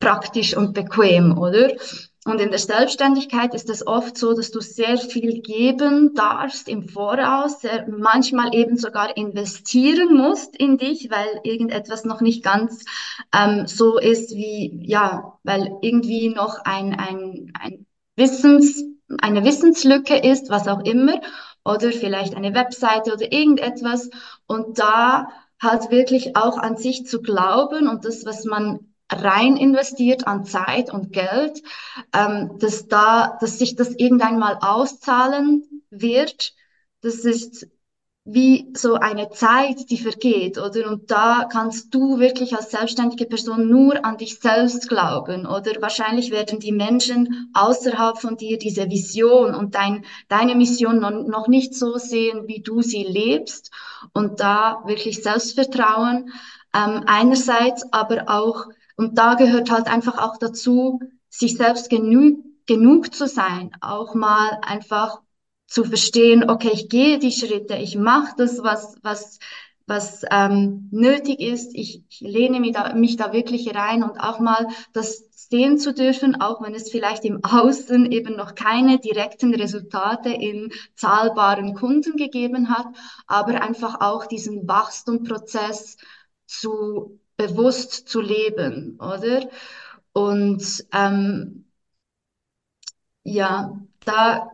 praktisch 0.00 0.56
und 0.56 0.74
bequem, 0.74 1.36
oder? 1.38 1.72
Und 2.24 2.40
in 2.40 2.50
der 2.50 2.58
Selbstständigkeit 2.58 3.54
ist 3.54 3.70
es 3.70 3.86
oft 3.86 4.18
so, 4.18 4.34
dass 4.34 4.50
du 4.50 4.60
sehr 4.60 4.98
viel 4.98 5.40
geben 5.40 6.14
darfst 6.14 6.68
im 6.68 6.88
Voraus, 6.88 7.62
manchmal 7.86 8.54
eben 8.54 8.76
sogar 8.76 9.16
investieren 9.16 10.16
musst 10.16 10.56
in 10.56 10.78
dich, 10.78 11.10
weil 11.10 11.40
irgendetwas 11.44 12.04
noch 12.04 12.20
nicht 12.20 12.42
ganz 12.42 12.84
ähm, 13.32 13.66
so 13.66 13.98
ist 13.98 14.32
wie, 14.32 14.80
ja, 14.84 15.38
weil 15.44 15.72
irgendwie 15.80 16.28
noch 16.28 16.58
ein, 16.64 16.94
ein, 16.98 17.52
ein 17.58 17.86
Wissens, 18.16 18.84
eine 19.20 19.44
Wissenslücke 19.44 20.16
ist, 20.18 20.50
was 20.50 20.66
auch 20.66 20.84
immer, 20.84 21.20
oder 21.64 21.92
vielleicht 21.92 22.34
eine 22.34 22.54
Webseite 22.54 23.12
oder 23.12 23.32
irgendetwas. 23.32 24.10
Und 24.46 24.78
da 24.78 25.28
halt 25.60 25.90
wirklich 25.90 26.36
auch 26.36 26.58
an 26.58 26.76
sich 26.76 27.06
zu 27.06 27.20
glauben 27.20 27.88
und 27.88 28.04
das, 28.04 28.24
was 28.24 28.44
man 28.44 28.87
rein 29.10 29.56
investiert 29.56 30.26
an 30.26 30.44
Zeit 30.44 30.92
und 30.92 31.12
Geld, 31.12 31.62
ähm, 32.12 32.58
dass 32.58 32.88
da, 32.88 33.38
dass 33.40 33.58
sich 33.58 33.76
das 33.76 33.94
irgendwann 33.94 34.38
mal 34.38 34.58
auszahlen 34.60 35.64
wird. 35.90 36.54
Das 37.00 37.24
ist 37.24 37.68
wie 38.30 38.70
so 38.76 38.96
eine 38.96 39.30
Zeit, 39.30 39.88
die 39.88 39.96
vergeht, 39.96 40.58
oder? 40.58 40.90
Und 40.90 41.10
da 41.10 41.48
kannst 41.50 41.94
du 41.94 42.18
wirklich 42.18 42.54
als 42.54 42.70
selbstständige 42.70 43.24
Person 43.24 43.70
nur 43.70 44.04
an 44.04 44.18
dich 44.18 44.38
selbst 44.38 44.86
glauben, 44.90 45.46
oder? 45.46 45.80
Wahrscheinlich 45.80 46.30
werden 46.30 46.60
die 46.60 46.72
Menschen 46.72 47.50
außerhalb 47.54 48.18
von 48.18 48.36
dir 48.36 48.58
diese 48.58 48.90
Vision 48.90 49.54
und 49.54 49.74
dein, 49.74 50.04
deine 50.28 50.56
Mission 50.56 51.00
noch, 51.00 51.48
nicht 51.48 51.74
so 51.74 51.96
sehen, 51.96 52.46
wie 52.46 52.60
du 52.60 52.82
sie 52.82 53.04
lebst. 53.04 53.70
Und 54.12 54.40
da 54.40 54.82
wirklich 54.84 55.22
Selbstvertrauen 55.22 56.30
ähm, 56.74 57.04
einerseits, 57.06 57.90
aber 57.94 58.24
auch 58.28 58.66
und 58.98 59.16
da 59.16 59.34
gehört 59.34 59.70
halt 59.70 59.86
einfach 59.86 60.18
auch 60.18 60.36
dazu, 60.38 61.00
sich 61.30 61.56
selbst 61.56 61.88
genü 61.88 62.42
genug 62.66 63.14
zu 63.14 63.26
sein, 63.26 63.70
auch 63.80 64.14
mal 64.14 64.58
einfach 64.60 65.22
zu 65.66 65.84
verstehen, 65.84 66.50
okay, 66.50 66.70
ich 66.74 66.88
gehe 66.90 67.18
die 67.18 67.32
Schritte, 67.32 67.76
ich 67.76 67.96
mache 67.96 68.34
das, 68.36 68.62
was, 68.62 68.96
was, 69.02 69.38
was 69.86 70.22
ähm, 70.30 70.88
nötig 70.90 71.40
ist, 71.40 71.74
ich, 71.74 72.02
ich 72.10 72.20
lehne 72.20 72.60
mich 72.60 72.72
da, 72.72 72.92
mich 72.94 73.16
da 73.16 73.32
wirklich 73.32 73.74
rein 73.74 74.02
und 74.02 74.18
auch 74.18 74.40
mal 74.40 74.66
das 74.92 75.24
sehen 75.30 75.78
zu 75.78 75.94
dürfen, 75.94 76.40
auch 76.40 76.60
wenn 76.60 76.74
es 76.74 76.90
vielleicht 76.90 77.24
im 77.24 77.40
Außen 77.44 78.10
eben 78.10 78.36
noch 78.36 78.54
keine 78.56 78.98
direkten 78.98 79.54
Resultate 79.54 80.30
in 80.30 80.72
zahlbaren 80.96 81.74
Kunden 81.74 82.16
gegeben 82.16 82.68
hat, 82.68 82.88
aber 83.28 83.62
einfach 83.62 84.00
auch 84.00 84.26
diesen 84.26 84.66
Wachstumprozess 84.66 85.96
zu 86.46 87.18
bewusst 87.38 88.08
zu 88.08 88.20
leben, 88.20 88.98
oder? 89.00 89.48
Und 90.12 90.84
ähm, 90.92 91.66
ja, 93.24 93.70
da 94.04 94.50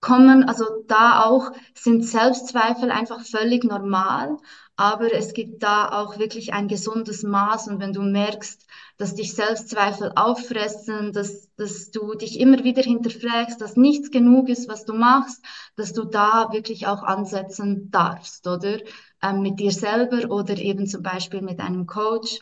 kommen, 0.00 0.44
also 0.48 0.64
da 0.88 1.24
auch 1.24 1.52
sind 1.74 2.04
Selbstzweifel 2.06 2.90
einfach 2.90 3.20
völlig 3.20 3.64
normal, 3.64 4.38
aber 4.76 5.12
es 5.12 5.34
gibt 5.34 5.62
da 5.62 5.90
auch 5.90 6.18
wirklich 6.18 6.54
ein 6.54 6.68
gesundes 6.68 7.22
Maß 7.22 7.68
und 7.68 7.80
wenn 7.80 7.92
du 7.92 8.00
merkst, 8.00 8.66
dass 8.96 9.14
dich 9.14 9.34
Selbstzweifel 9.34 10.12
auffressen, 10.16 11.12
dass, 11.12 11.50
dass 11.56 11.90
du 11.90 12.14
dich 12.14 12.40
immer 12.40 12.64
wieder 12.64 12.82
hinterfragst, 12.82 13.60
dass 13.60 13.76
nichts 13.76 14.10
genug 14.10 14.48
ist, 14.48 14.68
was 14.68 14.86
du 14.86 14.94
machst, 14.94 15.44
dass 15.76 15.92
du 15.92 16.04
da 16.04 16.48
wirklich 16.52 16.86
auch 16.86 17.02
ansetzen 17.02 17.90
darfst, 17.90 18.46
oder? 18.46 18.78
Ähm, 19.22 19.42
mit 19.42 19.60
dir 19.60 19.72
selber 19.72 20.30
oder 20.30 20.56
eben 20.56 20.86
zum 20.86 21.02
Beispiel 21.02 21.42
mit 21.42 21.60
einem 21.60 21.86
Coach. 21.86 22.40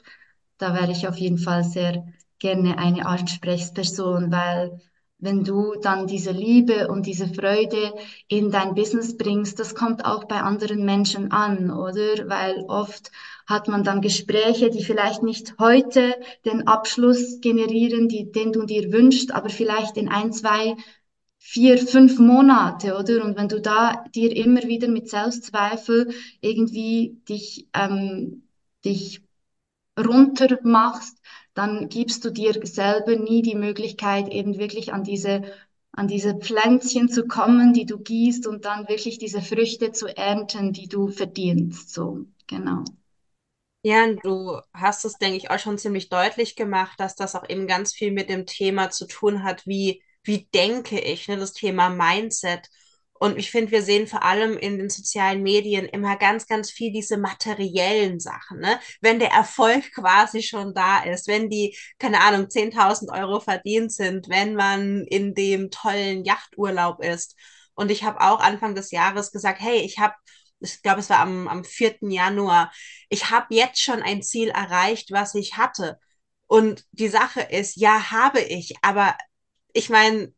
Da 0.58 0.74
wäre 0.74 0.92
ich 0.92 1.08
auf 1.08 1.16
jeden 1.16 1.38
Fall 1.38 1.64
sehr 1.64 2.04
gerne 2.38 2.78
eine 2.78 3.06
Ansprechperson, 3.06 4.30
weil 4.30 4.80
wenn 5.20 5.42
du 5.42 5.74
dann 5.82 6.06
diese 6.06 6.30
Liebe 6.30 6.86
und 6.88 7.06
diese 7.06 7.26
Freude 7.26 7.92
in 8.28 8.52
dein 8.52 8.74
Business 8.74 9.16
bringst, 9.16 9.58
das 9.58 9.74
kommt 9.74 10.04
auch 10.04 10.24
bei 10.24 10.40
anderen 10.40 10.84
Menschen 10.84 11.32
an, 11.32 11.72
oder? 11.72 12.28
Weil 12.28 12.64
oft 12.68 13.10
hat 13.46 13.66
man 13.66 13.82
dann 13.82 14.00
Gespräche, 14.00 14.70
die 14.70 14.84
vielleicht 14.84 15.24
nicht 15.24 15.54
heute 15.58 16.14
den 16.44 16.68
Abschluss 16.68 17.40
generieren, 17.40 18.08
die, 18.08 18.30
den 18.30 18.52
du 18.52 18.64
dir 18.64 18.92
wünschst, 18.92 19.34
aber 19.34 19.48
vielleicht 19.48 19.96
in 19.96 20.08
ein, 20.08 20.32
zwei, 20.32 20.76
vier, 21.50 21.78
fünf 21.78 22.18
Monate, 22.18 22.94
oder? 22.96 23.24
Und 23.24 23.36
wenn 23.38 23.48
du 23.48 23.60
da 23.60 24.04
dir 24.14 24.34
immer 24.36 24.62
wieder 24.64 24.88
mit 24.88 25.08
Selbstzweifel 25.08 26.12
irgendwie 26.40 27.20
dich, 27.28 27.68
ähm, 27.74 28.42
dich 28.84 29.22
runter 29.98 30.58
machst, 30.62 31.18
dann 31.54 31.88
gibst 31.88 32.24
du 32.24 32.30
dir 32.30 32.54
selber 32.66 33.16
nie 33.16 33.42
die 33.42 33.54
Möglichkeit, 33.56 34.28
eben 34.28 34.58
wirklich 34.58 34.92
an 34.92 35.04
diese, 35.04 35.42
an 35.92 36.06
diese 36.08 36.36
Pflänzchen 36.36 37.08
zu 37.08 37.26
kommen, 37.26 37.72
die 37.72 37.86
du 37.86 37.98
gießt 37.98 38.46
und 38.46 38.64
dann 38.64 38.88
wirklich 38.88 39.18
diese 39.18 39.42
Früchte 39.42 39.92
zu 39.92 40.06
ernten, 40.16 40.72
die 40.72 40.88
du 40.88 41.08
verdienst. 41.08 41.92
So, 41.94 42.26
genau. 42.46 42.84
Ja, 43.82 44.12
du 44.22 44.60
hast 44.74 45.04
es, 45.04 45.14
denke 45.18 45.36
ich, 45.36 45.50
auch 45.50 45.58
schon 45.58 45.78
ziemlich 45.78 46.08
deutlich 46.08 46.56
gemacht, 46.56 46.98
dass 47.00 47.14
das 47.14 47.34
auch 47.34 47.48
eben 47.48 47.66
ganz 47.66 47.92
viel 47.92 48.12
mit 48.12 48.28
dem 48.28 48.44
Thema 48.46 48.90
zu 48.90 49.06
tun 49.06 49.44
hat, 49.44 49.66
wie, 49.66 50.02
wie 50.22 50.48
denke 50.54 51.00
ich, 51.00 51.28
ne, 51.28 51.36
das 51.36 51.52
Thema 51.52 51.88
Mindset. 51.90 52.68
Und 53.20 53.36
ich 53.36 53.50
finde, 53.50 53.72
wir 53.72 53.82
sehen 53.82 54.06
vor 54.06 54.22
allem 54.22 54.56
in 54.56 54.78
den 54.78 54.90
sozialen 54.90 55.42
Medien 55.42 55.86
immer 55.86 56.16
ganz, 56.16 56.46
ganz 56.46 56.70
viel 56.70 56.92
diese 56.92 57.16
materiellen 57.18 58.20
Sachen. 58.20 58.60
Ne? 58.60 58.78
Wenn 59.00 59.18
der 59.18 59.32
Erfolg 59.32 59.92
quasi 59.94 60.42
schon 60.42 60.72
da 60.74 61.02
ist, 61.02 61.26
wenn 61.26 61.50
die, 61.50 61.76
keine 61.98 62.20
Ahnung, 62.20 62.48
10.000 62.48 63.10
Euro 63.12 63.40
verdient 63.40 63.92
sind, 63.92 64.28
wenn 64.28 64.54
man 64.54 65.04
in 65.04 65.34
dem 65.34 65.70
tollen 65.70 66.24
Yachturlaub 66.24 67.02
ist. 67.02 67.36
Und 67.74 67.90
ich 67.90 68.04
habe 68.04 68.20
auch 68.20 68.40
Anfang 68.40 68.74
des 68.74 68.90
Jahres 68.90 69.32
gesagt, 69.32 69.60
hey, 69.60 69.78
ich 69.80 69.98
habe, 69.98 70.14
ich 70.60 70.82
glaube, 70.82 71.00
es 71.00 71.10
war 71.10 71.20
am, 71.20 71.48
am 71.48 71.64
4. 71.64 71.96
Januar, 72.02 72.72
ich 73.08 73.30
habe 73.30 73.54
jetzt 73.54 73.80
schon 73.80 74.02
ein 74.02 74.22
Ziel 74.22 74.48
erreicht, 74.50 75.10
was 75.12 75.34
ich 75.34 75.56
hatte. 75.56 75.98
Und 76.46 76.84
die 76.92 77.08
Sache 77.08 77.40
ist, 77.42 77.76
ja, 77.76 78.10
habe 78.10 78.40
ich, 78.40 78.74
aber 78.82 79.16
ich 79.72 79.90
meine, 79.90 80.32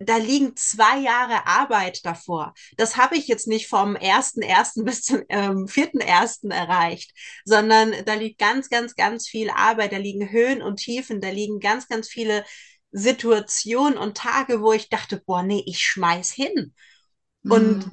da 0.00 0.16
liegen 0.16 0.56
zwei 0.56 0.98
Jahre 0.98 1.46
Arbeit 1.46 2.06
davor. 2.06 2.54
Das 2.76 2.96
habe 2.96 3.16
ich 3.16 3.28
jetzt 3.28 3.46
nicht 3.46 3.68
vom 3.68 3.96
ersten 3.96 4.40
ersten 4.40 4.84
bis 4.86 5.02
zum 5.02 5.22
ähm, 5.28 5.68
vierten 5.68 6.00
ersten 6.00 6.50
erreicht, 6.50 7.12
sondern 7.44 7.94
da 8.06 8.14
liegt 8.14 8.38
ganz, 8.38 8.70
ganz, 8.70 8.94
ganz 8.94 9.28
viel 9.28 9.50
Arbeit. 9.50 9.92
Da 9.92 9.98
liegen 9.98 10.30
Höhen 10.30 10.62
und 10.62 10.76
Tiefen. 10.76 11.20
Da 11.20 11.28
liegen 11.28 11.60
ganz, 11.60 11.86
ganz 11.86 12.08
viele 12.08 12.44
Situationen 12.92 13.98
und 13.98 14.16
Tage, 14.16 14.62
wo 14.62 14.72
ich 14.72 14.88
dachte, 14.88 15.22
boah, 15.24 15.42
nee, 15.42 15.62
ich 15.66 15.80
schmeiß 15.80 16.32
hin. 16.32 16.74
Mhm. 17.42 17.52
Und 17.52 17.90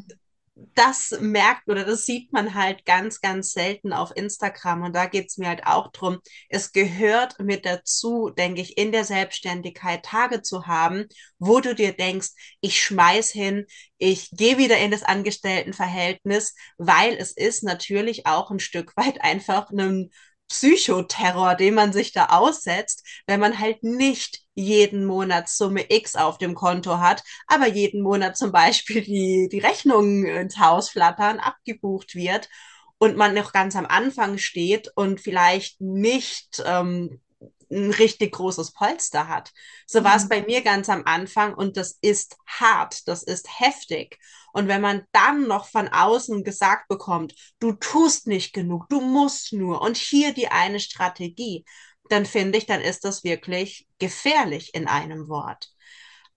das 0.76 1.16
merkt 1.20 1.68
oder 1.70 1.84
das 1.86 2.06
sieht 2.06 2.32
man 2.34 2.54
halt 2.54 2.86
ganz, 2.86 3.22
ganz 3.22 3.52
selten 3.52 3.94
auf 3.94 4.12
Instagram. 4.16 4.84
Und 4.84 4.96
da 4.96 5.06
geht 5.06 5.28
es 5.28 5.38
mir 5.38 5.48
halt 5.48 5.66
auch 5.66 5.92
drum. 5.92 6.20
Es 6.50 6.72
gehört 6.72 7.40
mit 7.40 7.66
dazu, 7.66 8.30
denke 8.30 8.62
ich, 8.62 8.78
in 8.78 8.92
der 8.92 9.04
Selbstständigkeit 9.04 10.04
Tage 10.04 10.42
zu 10.42 10.68
haben, 10.68 11.06
wo 11.40 11.60
du 11.60 11.76
dir 11.76 11.94
denkst, 11.94 12.30
ich 12.62 12.82
schmeiß 12.82 13.32
hin, 13.32 13.66
ich 13.98 14.32
gehe 14.32 14.58
wieder 14.58 14.78
in 14.78 14.92
das 14.92 15.04
Angestelltenverhältnis, 15.04 16.56
weil 16.78 17.16
es 17.16 17.32
ist 17.32 17.64
natürlich 17.64 18.26
auch 18.26 18.52
ein 18.52 18.60
Stück 18.60 18.96
weit 18.98 19.22
einfach 19.24 19.70
ein 19.72 20.12
Psychoterror, 20.50 21.56
den 21.56 21.74
man 21.74 21.92
sich 21.92 22.14
da 22.14 22.28
aussetzt, 22.28 23.06
wenn 23.28 23.40
man 23.40 23.60
halt 23.60 23.84
nicht 23.84 24.47
jeden 24.58 25.06
Monat 25.06 25.50
Summe 25.50 25.86
X 25.90 26.16
auf 26.16 26.40
dem 26.40 26.56
Konto 26.56 26.98
hat, 26.98 27.24
aber 27.46 27.68
jeden 27.68 28.02
Monat 28.02 28.36
zum 28.38 28.52
Beispiel 28.52 29.02
die, 29.04 29.50
die 29.52 29.60
Rechnungen 29.60 30.26
ins 30.26 30.60
Haus 30.60 30.90
flattern, 30.90 31.40
abgebucht 31.40 32.16
wird 32.16 32.50
und 32.98 33.16
man 33.18 33.36
noch 33.36 33.54
ganz 33.54 33.76
am 33.76 33.86
Anfang 33.86 34.40
steht 34.40 34.92
und 34.96 35.22
vielleicht 35.22 35.80
nicht 35.80 36.64
ähm, 36.66 37.22
ein 37.70 37.92
richtig 37.92 38.32
großes 38.34 38.72
Polster 38.72 39.28
hat. 39.28 39.52
So 39.86 40.04
war 40.04 40.16
es 40.16 40.24
mhm. 40.24 40.30
bei 40.30 40.42
mir 40.42 40.62
ganz 40.62 40.90
am 40.90 41.04
Anfang 41.06 41.54
und 41.54 41.78
das 41.78 41.98
ist 42.02 42.38
hart, 42.48 43.08
das 43.08 43.24
ist 43.24 43.60
heftig. 43.60 44.18
Und 44.54 44.68
wenn 44.68 44.82
man 44.82 45.04
dann 45.12 45.48
noch 45.48 45.68
von 45.68 45.88
außen 45.88 46.44
gesagt 46.44 46.88
bekommt, 46.88 47.36
du 47.60 47.74
tust 47.74 48.26
nicht 48.26 48.54
genug, 48.54 48.90
du 48.90 49.02
musst 49.02 49.54
nur 49.54 49.82
und 49.82 49.98
hier 49.98 50.34
die 50.34 50.48
eine 50.48 50.80
Strategie, 50.80 51.64
dann 52.10 52.26
finde 52.26 52.58
ich, 52.58 52.66
dann 52.66 52.82
ist 52.82 53.06
das 53.06 53.24
wirklich 53.24 53.88
gefährlich 54.00 54.74
in 54.74 54.88
einem 54.88 55.28
Wort. 55.30 55.70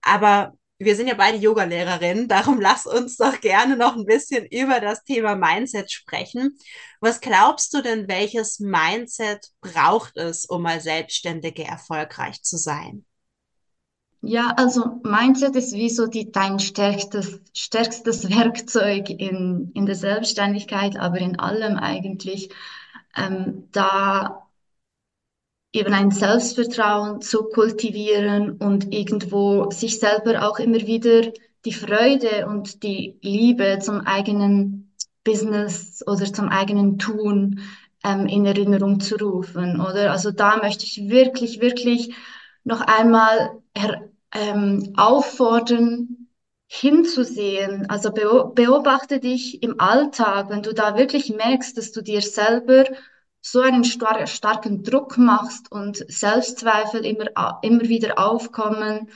Aber 0.01 0.53
wir 0.79 0.95
sind 0.95 1.07
ja 1.07 1.13
beide 1.13 1.37
Yoga-Lehrerinnen, 1.37 2.27
darum 2.27 2.59
lass 2.61 2.85
uns 2.87 3.17
doch 3.17 3.39
gerne 3.39 3.77
noch 3.77 3.95
ein 3.95 4.05
bisschen 4.05 4.45
über 4.47 4.79
das 4.79 5.03
Thema 5.03 5.35
Mindset 5.35 5.91
sprechen. 5.91 6.57
Was 6.99 7.21
glaubst 7.21 7.73
du 7.73 7.81
denn, 7.81 8.07
welches 8.07 8.59
Mindset 8.59 9.47
braucht 9.61 10.17
es, 10.17 10.45
um 10.45 10.63
mal 10.63 10.81
Selbstständige 10.81 11.63
erfolgreich 11.63 12.41
zu 12.41 12.57
sein? 12.57 13.05
Ja, 14.23 14.53
also 14.55 15.01
Mindset 15.03 15.55
ist 15.55 15.73
wie 15.73 15.89
so 15.89 16.05
die, 16.05 16.31
dein 16.31 16.59
stärkstes, 16.59 17.39
stärkstes 17.53 18.29
Werkzeug 18.29 19.09
in, 19.09 19.71
in 19.73 19.87
der 19.87 19.95
Selbstständigkeit, 19.95 20.95
aber 20.97 21.17
in 21.17 21.39
allem 21.39 21.77
eigentlich. 21.77 22.49
Ähm, 23.15 23.67
da 23.71 24.40
eben 25.73 25.93
ein 25.93 26.11
Selbstvertrauen 26.11 27.21
zu 27.21 27.43
kultivieren 27.43 28.57
und 28.57 28.93
irgendwo 28.93 29.69
sich 29.71 29.99
selber 29.99 30.47
auch 30.47 30.59
immer 30.59 30.81
wieder 30.85 31.31
die 31.65 31.73
Freude 31.73 32.47
und 32.47 32.83
die 32.83 33.17
Liebe 33.21 33.79
zum 33.81 34.01
eigenen 34.01 34.93
Business 35.23 36.03
oder 36.07 36.25
zum 36.25 36.49
eigenen 36.49 36.97
Tun 36.97 37.61
ähm, 38.03 38.25
in 38.25 38.45
Erinnerung 38.45 38.99
zu 38.99 39.15
rufen, 39.15 39.79
oder? 39.79 40.11
Also 40.11 40.31
da 40.31 40.57
möchte 40.57 40.85
ich 40.85 41.09
wirklich, 41.09 41.61
wirklich 41.61 42.15
noch 42.63 42.81
einmal 42.81 43.61
ähm, 44.33 44.93
auffordern, 44.97 46.27
hinzusehen. 46.67 47.89
Also 47.89 48.11
beobachte 48.11 49.19
dich 49.19 49.61
im 49.61 49.79
Alltag, 49.79 50.49
wenn 50.49 50.63
du 50.63 50.73
da 50.73 50.97
wirklich 50.97 51.29
merkst, 51.29 51.77
dass 51.77 51.91
du 51.91 52.01
dir 52.01 52.21
selber 52.21 52.85
so 53.41 53.59
einen 53.61 53.83
star 53.83 54.25
starken 54.27 54.83
Druck 54.83 55.17
machst 55.17 55.71
und 55.71 55.97
Selbstzweifel 56.11 57.05
immer, 57.05 57.59
immer 57.63 57.81
wieder 57.81 58.19
aufkommen, 58.19 59.09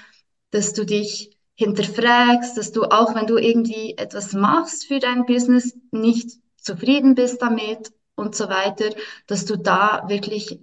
dass 0.52 0.74
du 0.74 0.86
dich 0.86 1.38
hinterfragst, 1.56 2.58
dass 2.58 2.72
du 2.72 2.84
auch 2.84 3.16
wenn 3.16 3.28
du 3.28 3.38
irgendwie 3.38 3.98
etwas 3.98 4.34
machst 4.34 4.88
für 4.88 5.00
dein 5.00 5.26
Business, 5.26 5.78
nicht 5.92 6.32
zufrieden 6.58 7.16
bist 7.16 7.42
damit 7.42 7.94
und 8.16 8.36
so 8.36 8.50
weiter, 8.50 8.90
dass 9.28 9.46
du 9.46 9.58
da 9.58 10.06
wirklich 10.08 10.60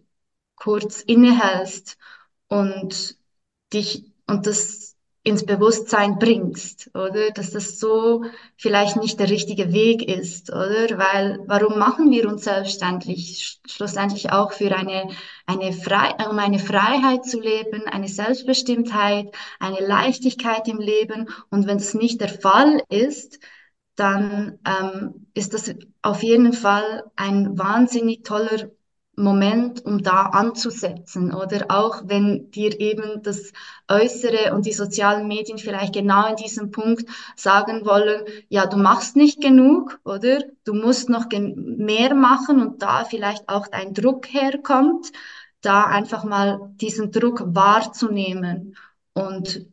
kurz 0.56 1.00
innehältst 1.00 1.96
und 2.48 3.16
dich 3.72 4.12
und 4.26 4.46
das 4.46 4.91
ins 5.24 5.46
Bewusstsein 5.46 6.18
bringst, 6.18 6.90
oder? 6.94 7.30
Dass 7.30 7.50
das 7.50 7.78
so 7.78 8.24
vielleicht 8.56 8.96
nicht 8.96 9.20
der 9.20 9.30
richtige 9.30 9.72
Weg 9.72 10.02
ist, 10.02 10.50
oder? 10.50 10.98
Weil, 10.98 11.38
warum 11.46 11.78
machen 11.78 12.10
wir 12.10 12.28
uns 12.28 12.44
selbstständig? 12.44 13.60
Schlussendlich 13.66 14.32
auch 14.32 14.52
für 14.52 14.74
eine, 14.74 15.08
eine 15.46 15.72
Frei, 15.72 16.10
um 16.28 16.38
eine 16.38 16.58
Freiheit 16.58 17.24
zu 17.24 17.40
leben, 17.40 17.84
eine 17.86 18.08
Selbstbestimmtheit, 18.08 19.32
eine 19.60 19.86
Leichtigkeit 19.86 20.66
im 20.66 20.78
Leben. 20.78 21.28
Und 21.50 21.68
wenn 21.68 21.78
das 21.78 21.94
nicht 21.94 22.20
der 22.20 22.28
Fall 22.28 22.82
ist, 22.88 23.38
dann 23.94 24.58
ähm, 24.66 25.26
ist 25.34 25.54
das 25.54 25.72
auf 26.02 26.22
jeden 26.22 26.52
Fall 26.52 27.04
ein 27.14 27.56
wahnsinnig 27.58 28.24
toller 28.24 28.70
Moment, 29.14 29.84
um 29.84 30.02
da 30.02 30.22
anzusetzen. 30.22 31.34
Oder 31.34 31.66
auch 31.68 32.02
wenn 32.06 32.50
dir 32.50 32.80
eben 32.80 33.22
das 33.22 33.52
Äußere 33.88 34.54
und 34.54 34.64
die 34.64 34.72
sozialen 34.72 35.28
Medien 35.28 35.58
vielleicht 35.58 35.92
genau 35.92 36.28
in 36.30 36.36
diesem 36.36 36.70
Punkt 36.70 37.08
sagen 37.36 37.84
wollen, 37.84 38.24
ja, 38.48 38.66
du 38.66 38.78
machst 38.78 39.16
nicht 39.16 39.40
genug, 39.40 40.00
oder? 40.04 40.42
Du 40.64 40.72
musst 40.74 41.10
noch 41.10 41.26
mehr 41.30 42.14
machen 42.14 42.60
und 42.62 42.82
da 42.82 43.04
vielleicht 43.04 43.48
auch 43.48 43.66
dein 43.68 43.92
Druck 43.92 44.32
herkommt, 44.32 45.12
da 45.60 45.84
einfach 45.84 46.24
mal 46.24 46.72
diesen 46.80 47.12
Druck 47.12 47.42
wahrzunehmen 47.46 48.76
und 49.12 49.66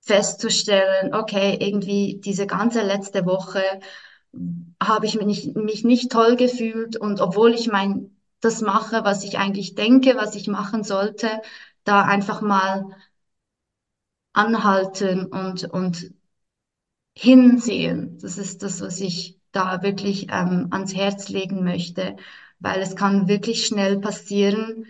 festzustellen, 0.00 1.14
okay, 1.14 1.56
irgendwie 1.60 2.20
diese 2.22 2.46
ganze 2.46 2.82
letzte 2.82 3.24
Woche 3.26 3.62
habe 4.82 5.06
ich 5.06 5.14
mich, 5.16 5.54
mich 5.54 5.84
nicht 5.84 6.10
toll 6.12 6.36
gefühlt 6.36 6.96
und 6.96 7.20
obwohl 7.20 7.54
ich 7.54 7.68
mein 7.68 8.13
das 8.44 8.60
mache, 8.60 9.04
was 9.04 9.24
ich 9.24 9.38
eigentlich 9.38 9.74
denke, 9.74 10.16
was 10.16 10.34
ich 10.34 10.48
machen 10.48 10.84
sollte, 10.84 11.40
da 11.84 12.02
einfach 12.02 12.40
mal 12.42 12.96
anhalten 14.34 15.24
und, 15.26 15.64
und 15.72 16.12
hinsehen. 17.16 18.18
Das 18.20 18.38
ist 18.38 18.62
das, 18.62 18.80
was 18.80 19.00
ich 19.00 19.38
da 19.52 19.82
wirklich 19.82 20.28
ähm, 20.30 20.68
ans 20.70 20.94
Herz 20.94 21.28
legen 21.28 21.62
möchte, 21.64 22.16
weil 22.58 22.80
es 22.80 22.96
kann 22.96 23.28
wirklich 23.28 23.66
schnell 23.66 24.00
passieren, 24.00 24.86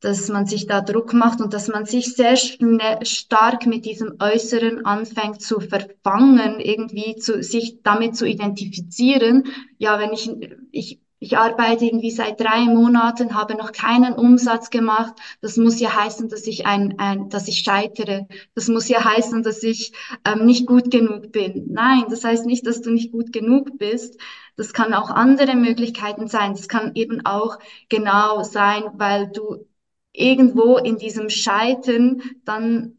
dass 0.00 0.28
man 0.28 0.46
sich 0.46 0.66
da 0.66 0.80
Druck 0.82 1.12
macht 1.14 1.40
und 1.40 1.54
dass 1.54 1.68
man 1.68 1.86
sich 1.86 2.14
sehr 2.14 2.36
stark 2.36 3.66
mit 3.66 3.84
diesem 3.86 4.16
Äußeren 4.20 4.84
anfängt 4.84 5.40
zu 5.42 5.58
verfangen, 5.60 6.60
irgendwie 6.60 7.16
zu, 7.16 7.42
sich 7.42 7.82
damit 7.82 8.14
zu 8.16 8.26
identifizieren. 8.26 9.44
Ja, 9.78 9.98
wenn 9.98 10.12
ich, 10.12 10.30
ich 10.70 11.00
ich 11.18 11.38
arbeite 11.38 11.84
irgendwie 11.86 12.10
seit 12.10 12.40
drei 12.40 12.64
Monaten, 12.66 13.34
habe 13.34 13.54
noch 13.54 13.72
keinen 13.72 14.14
Umsatz 14.14 14.70
gemacht. 14.70 15.14
Das 15.40 15.56
muss 15.56 15.80
ja 15.80 15.94
heißen, 15.94 16.28
dass 16.28 16.46
ich 16.46 16.66
ein, 16.66 16.98
ein 16.98 17.28
dass 17.30 17.48
ich 17.48 17.60
scheitere. 17.60 18.26
Das 18.54 18.68
muss 18.68 18.88
ja 18.88 19.02
heißen, 19.04 19.42
dass 19.42 19.62
ich 19.62 19.92
ähm, 20.26 20.44
nicht 20.44 20.66
gut 20.66 20.90
genug 20.90 21.32
bin. 21.32 21.68
Nein, 21.72 22.04
das 22.10 22.24
heißt 22.24 22.46
nicht, 22.46 22.66
dass 22.66 22.82
du 22.82 22.90
nicht 22.90 23.12
gut 23.12 23.32
genug 23.32 23.78
bist. 23.78 24.20
Das 24.56 24.72
kann 24.72 24.94
auch 24.94 25.10
andere 25.10 25.54
Möglichkeiten 25.56 26.28
sein. 26.28 26.52
Das 26.52 26.68
kann 26.68 26.92
eben 26.94 27.24
auch 27.24 27.58
genau 27.88 28.42
sein, 28.42 28.84
weil 28.94 29.28
du 29.28 29.66
irgendwo 30.12 30.76
in 30.78 30.98
diesem 30.98 31.28
Scheitern 31.30 32.22
dann 32.44 32.96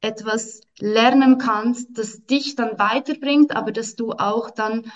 etwas 0.00 0.60
lernen 0.78 1.38
kannst, 1.38 1.96
das 1.98 2.24
dich 2.26 2.56
dann 2.56 2.78
weiterbringt, 2.78 3.56
aber 3.56 3.72
dass 3.72 3.96
du 3.96 4.12
auch 4.12 4.50
dann 4.50 4.90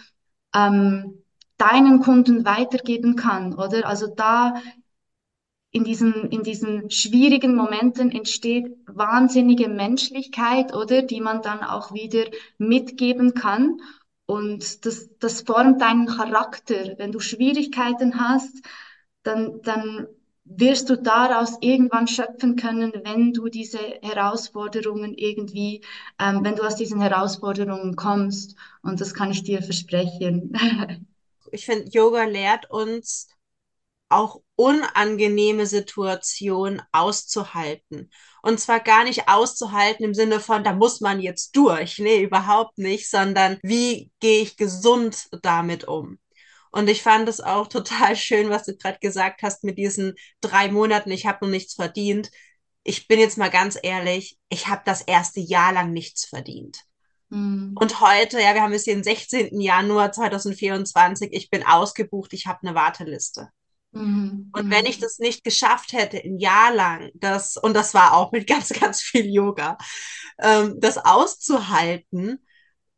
ähm, 0.54 1.22
deinen 1.58 2.00
Kunden 2.00 2.44
weitergeben 2.44 3.16
kann, 3.16 3.54
oder? 3.54 3.86
Also 3.86 4.06
da 4.06 4.54
in 5.70 5.84
diesen, 5.84 6.14
in 6.30 6.42
diesen 6.42 6.90
schwierigen 6.90 7.54
Momenten 7.54 8.10
entsteht 8.10 8.74
wahnsinnige 8.86 9.68
Menschlichkeit, 9.68 10.74
oder? 10.74 11.02
Die 11.02 11.20
man 11.20 11.42
dann 11.42 11.60
auch 11.62 11.92
wieder 11.92 12.24
mitgeben 12.56 13.34
kann. 13.34 13.80
Und 14.26 14.84
das, 14.86 15.10
das 15.18 15.42
formt 15.42 15.80
deinen 15.80 16.06
Charakter. 16.06 16.94
Wenn 16.98 17.12
du 17.12 17.20
Schwierigkeiten 17.20 18.18
hast, 18.18 18.62
dann, 19.22 19.60
dann 19.62 20.06
wirst 20.44 20.88
du 20.88 20.96
daraus 20.96 21.58
irgendwann 21.60 22.08
schöpfen 22.08 22.56
können, 22.56 22.92
wenn 23.04 23.32
du 23.34 23.48
diese 23.48 23.78
Herausforderungen 24.02 25.12
irgendwie, 25.14 25.82
ähm, 26.18 26.40
wenn 26.44 26.56
du 26.56 26.62
aus 26.62 26.76
diesen 26.76 27.00
Herausforderungen 27.00 27.94
kommst. 27.96 28.56
Und 28.82 29.00
das 29.02 29.12
kann 29.12 29.30
ich 29.30 29.42
dir 29.42 29.62
versprechen. 29.62 30.52
ich 31.52 31.66
finde, 31.66 31.90
Yoga 31.90 32.24
lehrt 32.24 32.70
uns 32.70 33.28
auch 34.08 34.40
unangenehme 34.56 35.66
Situationen 35.66 36.82
auszuhalten. 36.92 38.10
Und 38.42 38.58
zwar 38.60 38.80
gar 38.80 39.04
nicht 39.04 39.28
auszuhalten 39.28 40.04
im 40.04 40.14
Sinne 40.14 40.40
von, 40.40 40.64
da 40.64 40.72
muss 40.72 41.00
man 41.00 41.20
jetzt 41.20 41.54
durch. 41.56 41.98
Nee, 41.98 42.22
überhaupt 42.22 42.78
nicht, 42.78 43.10
sondern 43.10 43.58
wie 43.62 44.10
gehe 44.20 44.42
ich 44.42 44.56
gesund 44.56 45.28
damit 45.42 45.84
um? 45.84 46.18
Und 46.70 46.88
ich 46.88 47.02
fand 47.02 47.28
es 47.28 47.40
auch 47.40 47.66
total 47.68 48.16
schön, 48.16 48.50
was 48.50 48.64
du 48.64 48.76
gerade 48.76 48.98
gesagt 49.00 49.42
hast 49.42 49.64
mit 49.64 49.78
diesen 49.78 50.14
drei 50.40 50.70
Monaten, 50.70 51.10
ich 51.10 51.26
habe 51.26 51.44
noch 51.44 51.50
nichts 51.50 51.74
verdient. 51.74 52.30
Ich 52.84 53.08
bin 53.08 53.20
jetzt 53.20 53.36
mal 53.38 53.50
ganz 53.50 53.78
ehrlich, 53.82 54.38
ich 54.48 54.68
habe 54.68 54.82
das 54.84 55.02
erste 55.02 55.40
Jahr 55.40 55.72
lang 55.72 55.92
nichts 55.92 56.24
verdient. 56.26 56.87
Mhm. 57.30 57.74
Und 57.78 58.00
heute, 58.00 58.40
ja, 58.40 58.54
wir 58.54 58.62
haben 58.62 58.72
jetzt 58.72 58.86
den 58.86 59.04
16. 59.04 59.60
Januar 59.60 60.12
2024, 60.12 61.30
ich 61.32 61.50
bin 61.50 61.64
ausgebucht, 61.64 62.32
ich 62.32 62.46
habe 62.46 62.60
eine 62.62 62.74
Warteliste. 62.74 63.48
Mhm. 63.92 64.50
Und 64.52 64.70
wenn 64.70 64.86
ich 64.86 64.98
das 64.98 65.18
nicht 65.18 65.44
geschafft 65.44 65.92
hätte, 65.92 66.18
ein 66.18 66.38
Jahr 66.38 66.74
lang, 66.74 67.10
das, 67.14 67.56
und 67.56 67.74
das 67.74 67.94
war 67.94 68.14
auch 68.14 68.32
mit 68.32 68.46
ganz, 68.48 68.68
ganz 68.70 69.00
viel 69.00 69.26
Yoga, 69.26 69.78
ähm, 70.38 70.76
das 70.78 70.98
auszuhalten 70.98 72.44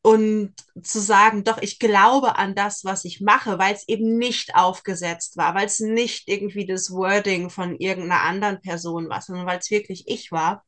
und 0.02 0.54
zu 0.82 1.00
sagen, 1.00 1.44
doch, 1.44 1.58
ich 1.60 1.78
glaube 1.78 2.36
an 2.36 2.54
das, 2.54 2.84
was 2.84 3.04
ich 3.04 3.20
mache, 3.20 3.58
weil 3.58 3.74
es 3.74 3.86
eben 3.86 4.16
nicht 4.16 4.54
aufgesetzt 4.54 5.36
war, 5.36 5.54
weil 5.54 5.66
es 5.66 5.80
nicht 5.80 6.28
irgendwie 6.28 6.66
das 6.66 6.90
Wording 6.90 7.50
von 7.50 7.76
irgendeiner 7.76 8.22
anderen 8.22 8.60
Person 8.62 9.08
war, 9.10 9.20
sondern 9.20 9.46
weil 9.46 9.58
es 9.58 9.70
wirklich 9.70 10.04
ich 10.06 10.32
war, 10.32 10.64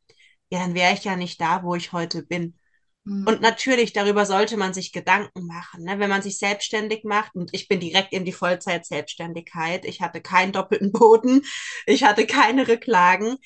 ja, 0.51 0.59
dann 0.61 0.75
wäre 0.75 0.92
ich 0.92 1.05
ja 1.05 1.16
nicht 1.16 1.40
da, 1.40 1.62
wo 1.62 1.75
ich 1.75 1.92
heute 1.92 2.22
bin. 2.25 2.59
Mhm. 3.05 3.27
Und 3.27 3.41
natürlich, 3.41 3.93
darüber 3.93 4.27
sollte 4.27 4.57
man 4.57 4.75
sich 4.75 4.93
Gedanken 4.93 5.47
machen. 5.47 5.85
Ne? 5.85 5.99
Wenn 5.99 6.11
man 6.11 6.23
sich 6.23 6.38
selbstständig 6.38 7.05
macht, 7.05 7.35
und 7.35 7.51
ich 7.53 7.69
bin 7.69 7.81
direkt 7.81 8.12
in 8.12 8.25
die 8.25 8.33
Vollzeit-Selbstständigkeit, 8.33 9.85
ich 9.85 10.01
hatte 10.01 10.21
keinen 10.21 10.53
doppelten 10.53 10.93
Boden, 10.93 11.43
ich 11.87 12.05
hatte 12.05 12.27
keine 12.27 12.69
Rücklagen, 12.69 13.37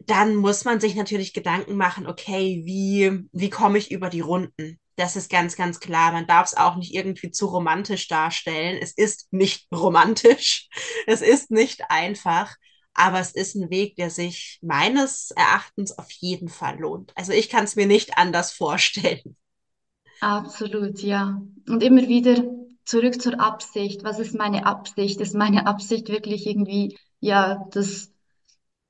dann 0.00 0.36
muss 0.36 0.64
man 0.64 0.80
sich 0.80 0.94
natürlich 0.96 1.32
Gedanken 1.32 1.76
machen, 1.76 2.06
okay, 2.06 2.62
wie, 2.64 3.26
wie 3.32 3.50
komme 3.50 3.78
ich 3.78 3.90
über 3.90 4.10
die 4.10 4.20
Runden? 4.20 4.78
Das 4.96 5.16
ist 5.16 5.30
ganz, 5.30 5.56
ganz 5.56 5.80
klar. 5.80 6.12
Man 6.12 6.26
darf 6.26 6.46
es 6.48 6.56
auch 6.56 6.76
nicht 6.76 6.94
irgendwie 6.94 7.30
zu 7.30 7.46
romantisch 7.46 8.06
darstellen. 8.06 8.78
Es 8.80 8.92
ist 8.92 9.32
nicht 9.32 9.66
romantisch. 9.72 10.68
Es 11.06 11.20
ist 11.20 11.50
nicht 11.50 11.90
einfach. 11.90 12.54
Aber 12.94 13.20
es 13.20 13.32
ist 13.32 13.54
ein 13.56 13.70
Weg, 13.70 13.96
der 13.96 14.10
sich 14.10 14.58
meines 14.62 15.30
Erachtens 15.32 15.98
auf 15.98 16.10
jeden 16.12 16.48
Fall 16.48 16.78
lohnt. 16.78 17.12
Also 17.16 17.32
ich 17.32 17.48
kann 17.48 17.64
es 17.64 17.76
mir 17.76 17.86
nicht 17.86 18.18
anders 18.18 18.52
vorstellen. 18.52 19.36
Absolut, 20.20 21.00
ja. 21.00 21.40
Und 21.68 21.82
immer 21.82 22.08
wieder 22.08 22.42
zurück 22.84 23.20
zur 23.20 23.40
Absicht. 23.40 24.04
Was 24.04 24.18
ist 24.18 24.34
meine 24.34 24.66
Absicht? 24.66 25.20
Ist 25.20 25.34
meine 25.34 25.66
Absicht 25.66 26.08
wirklich 26.08 26.46
irgendwie, 26.46 26.98
ja, 27.20 27.66
das, 27.72 28.12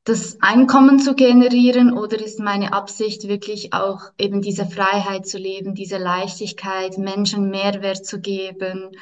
das 0.04 0.38
Einkommen 0.42 1.00
zu 1.00 1.14
generieren 1.14 1.92
oder 1.96 2.20
ist 2.24 2.40
meine 2.40 2.72
Absicht 2.74 3.28
wirklich 3.28 3.74
auch 3.74 4.02
eben 4.18 4.42
diese 4.42 4.66
Freiheit 4.66 5.26
zu 5.26 5.38
leben, 5.38 5.74
diese 5.74 5.98
Leichtigkeit, 5.98 6.98
Menschen 6.98 7.50
Mehrwert 7.50 8.06
zu 8.06 8.20
geben 8.20 8.92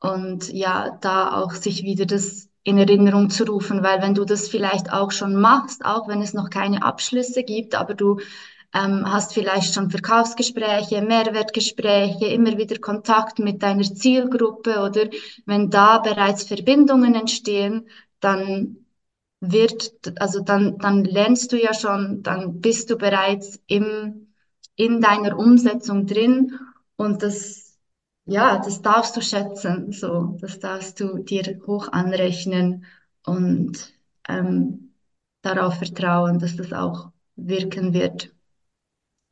und 0.00 0.52
ja, 0.52 0.98
da 1.02 1.42
auch 1.42 1.52
sich 1.54 1.84
wieder 1.84 2.06
das 2.06 2.50
in 2.64 2.78
Erinnerung 2.78 3.30
zu 3.30 3.44
rufen, 3.44 3.82
weil 3.82 4.02
wenn 4.02 4.14
du 4.14 4.24
das 4.24 4.48
vielleicht 4.48 4.92
auch 4.92 5.10
schon 5.10 5.34
machst, 5.40 5.84
auch 5.84 6.08
wenn 6.08 6.22
es 6.22 6.32
noch 6.34 6.50
keine 6.50 6.82
Abschlüsse 6.84 7.42
gibt, 7.42 7.74
aber 7.74 7.94
du 7.94 8.20
ähm, 8.74 9.04
hast 9.10 9.34
vielleicht 9.34 9.74
schon 9.74 9.90
Verkaufsgespräche, 9.90 11.02
Mehrwertgespräche, 11.02 12.26
immer 12.26 12.56
wieder 12.56 12.78
Kontakt 12.78 13.38
mit 13.38 13.62
deiner 13.62 13.82
Zielgruppe 13.82 14.80
oder 14.80 15.06
wenn 15.46 15.70
da 15.70 15.98
bereits 15.98 16.44
Verbindungen 16.44 17.14
entstehen, 17.14 17.88
dann 18.20 18.76
wird, 19.40 19.92
also 20.20 20.40
dann, 20.40 20.78
dann 20.78 21.04
lernst 21.04 21.52
du 21.52 21.60
ja 21.60 21.74
schon, 21.74 22.22
dann 22.22 22.60
bist 22.60 22.90
du 22.90 22.96
bereits 22.96 23.60
im, 23.66 24.32
in 24.76 25.00
deiner 25.00 25.36
Umsetzung 25.38 26.06
drin 26.06 26.58
und 26.96 27.22
das, 27.22 27.61
ja, 28.24 28.58
das 28.58 28.82
darfst 28.82 29.16
du 29.16 29.20
schätzen, 29.20 29.92
so, 29.92 30.36
das 30.40 30.58
darfst 30.58 31.00
du 31.00 31.18
dir 31.18 31.60
hoch 31.66 31.88
anrechnen 31.88 32.84
und 33.24 33.92
ähm, 34.28 34.94
darauf 35.42 35.76
vertrauen, 35.78 36.38
dass 36.38 36.56
das 36.56 36.72
auch 36.72 37.10
wirken 37.36 37.92
wird. 37.92 38.32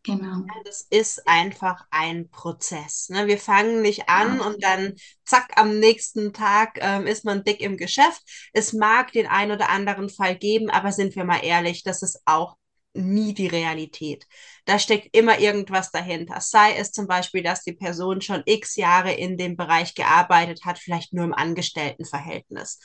Genau. 0.03 0.47
Das 0.65 0.87
ist 0.89 1.29
einfach 1.29 1.85
ein 1.91 2.31
Prozess. 2.31 3.11
Ne? 3.11 3.27
Wir 3.27 3.37
fangen 3.39 3.83
nicht 3.83 4.09
an 4.09 4.41
und 4.41 4.63
dann 4.65 4.95
zack, 5.27 5.53
am 5.57 5.79
nächsten 5.79 6.33
Tag 6.33 6.79
ähm, 6.81 7.07
ist 7.07 7.27
man 7.27 7.45
dick 7.45 7.61
im 7.61 7.77
Geschäft. 7.77 8.23
Es 8.55 8.73
mag 8.73 9.13
den 9.13 9.27
einen 9.27 9.53
oder 9.53 9.69
anderen 9.69 10.09
Fall 10.09 10.37
geben, 10.37 10.71
aber 10.71 10.93
sind 10.93 11.17
wir 11.17 11.25
mal 11.25 11.45
ehrlich, 11.45 11.83
das 11.83 12.03
ist 12.03 12.23
auch 12.25 12.57
nie 12.93 13.35
die 13.35 13.47
Realität. 13.47 14.27
Da 14.65 14.79
steckt 14.79 15.17
immer 15.17 15.39
irgendwas 15.39 15.91
dahinter. 15.91 16.41
Sei 16.41 16.75
es 16.77 16.93
zum 16.93 17.07
Beispiel, 17.07 17.43
dass 17.43 17.63
die 17.63 17.73
Person 17.73 18.21
schon 18.21 18.43
x 18.45 18.77
Jahre 18.77 19.13
in 19.13 19.37
dem 19.37 19.57
Bereich 19.57 19.95
gearbeitet 19.95 20.65
hat, 20.65 20.79
vielleicht 20.79 21.13
nur 21.13 21.25
im 21.25 21.35
Angestelltenverhältnis. 21.35 22.79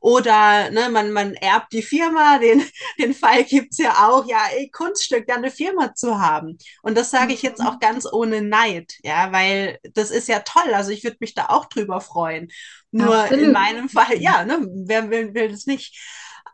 Oder 0.00 0.70
ne, 0.70 0.88
man, 0.90 1.10
man 1.10 1.34
erbt 1.34 1.72
die 1.72 1.82
Firma, 1.82 2.38
den, 2.38 2.62
den 3.00 3.14
Fall 3.14 3.44
gibt's 3.44 3.78
ja 3.78 4.08
auch, 4.08 4.26
ja, 4.28 4.46
ey, 4.54 4.70
Kunststück, 4.70 5.26
da 5.26 5.34
eine 5.34 5.50
Firma 5.50 5.94
zu 5.94 6.20
haben. 6.20 6.58
Und 6.82 6.96
das 6.96 7.10
sage 7.10 7.32
ich 7.32 7.42
jetzt 7.42 7.60
auch 7.60 7.78
ganz 7.80 8.06
ohne 8.10 8.42
Neid, 8.42 8.92
ja, 9.02 9.32
weil 9.32 9.78
das 9.94 10.10
ist 10.10 10.28
ja 10.28 10.40
toll. 10.40 10.74
Also 10.74 10.90
ich 10.90 11.02
würde 11.02 11.16
mich 11.20 11.34
da 11.34 11.46
auch 11.46 11.64
drüber 11.66 12.00
freuen. 12.00 12.48
Nur 12.92 13.16
Absolut. 13.16 13.44
in 13.44 13.52
meinem 13.52 13.88
Fall, 13.88 14.18
ja, 14.18 14.44
ne, 14.44 14.66
wer 14.86 15.10
will, 15.10 15.34
will 15.34 15.50
das 15.50 15.66
nicht? 15.66 15.98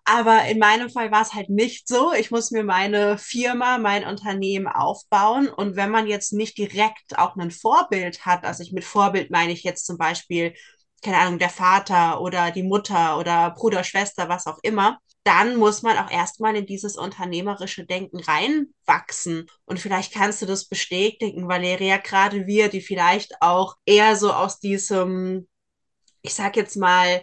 Aber 0.04 0.44
in 0.46 0.58
meinem 0.58 0.90
Fall 0.90 1.12
war 1.12 1.22
es 1.22 1.32
halt 1.32 1.48
nicht 1.48 1.86
so. 1.86 2.12
Ich 2.12 2.30
muss 2.30 2.50
mir 2.50 2.64
meine 2.64 3.18
Firma, 3.18 3.78
mein 3.78 4.04
Unternehmen 4.04 4.66
aufbauen. 4.66 5.48
Und 5.48 5.76
wenn 5.76 5.90
man 5.90 6.06
jetzt 6.08 6.32
nicht 6.32 6.58
direkt 6.58 7.18
auch 7.18 7.36
ein 7.36 7.52
Vorbild 7.52 8.26
hat, 8.26 8.44
also 8.44 8.62
ich 8.62 8.72
mit 8.72 8.84
Vorbild 8.84 9.30
meine 9.30 9.52
ich 9.52 9.62
jetzt 9.62 9.86
zum 9.86 9.98
Beispiel 9.98 10.54
keine 11.02 11.18
Ahnung, 11.18 11.38
der 11.38 11.50
Vater 11.50 12.20
oder 12.20 12.50
die 12.52 12.62
Mutter 12.62 13.18
oder 13.18 13.50
Bruder, 13.50 13.82
Schwester, 13.84 14.28
was 14.28 14.46
auch 14.46 14.58
immer, 14.62 14.98
dann 15.24 15.56
muss 15.56 15.82
man 15.82 15.98
auch 15.98 16.10
erstmal 16.10 16.56
in 16.56 16.66
dieses 16.66 16.96
unternehmerische 16.96 17.84
Denken 17.84 18.20
reinwachsen. 18.20 19.46
Und 19.64 19.80
vielleicht 19.80 20.14
kannst 20.14 20.42
du 20.42 20.46
das 20.46 20.66
bestätigen, 20.66 21.48
Valeria, 21.48 21.96
gerade 21.98 22.46
wir, 22.46 22.68
die 22.68 22.80
vielleicht 22.80 23.34
auch 23.40 23.76
eher 23.84 24.16
so 24.16 24.32
aus 24.32 24.60
diesem, 24.60 25.48
ich 26.22 26.34
sag 26.34 26.56
jetzt 26.56 26.76
mal, 26.76 27.22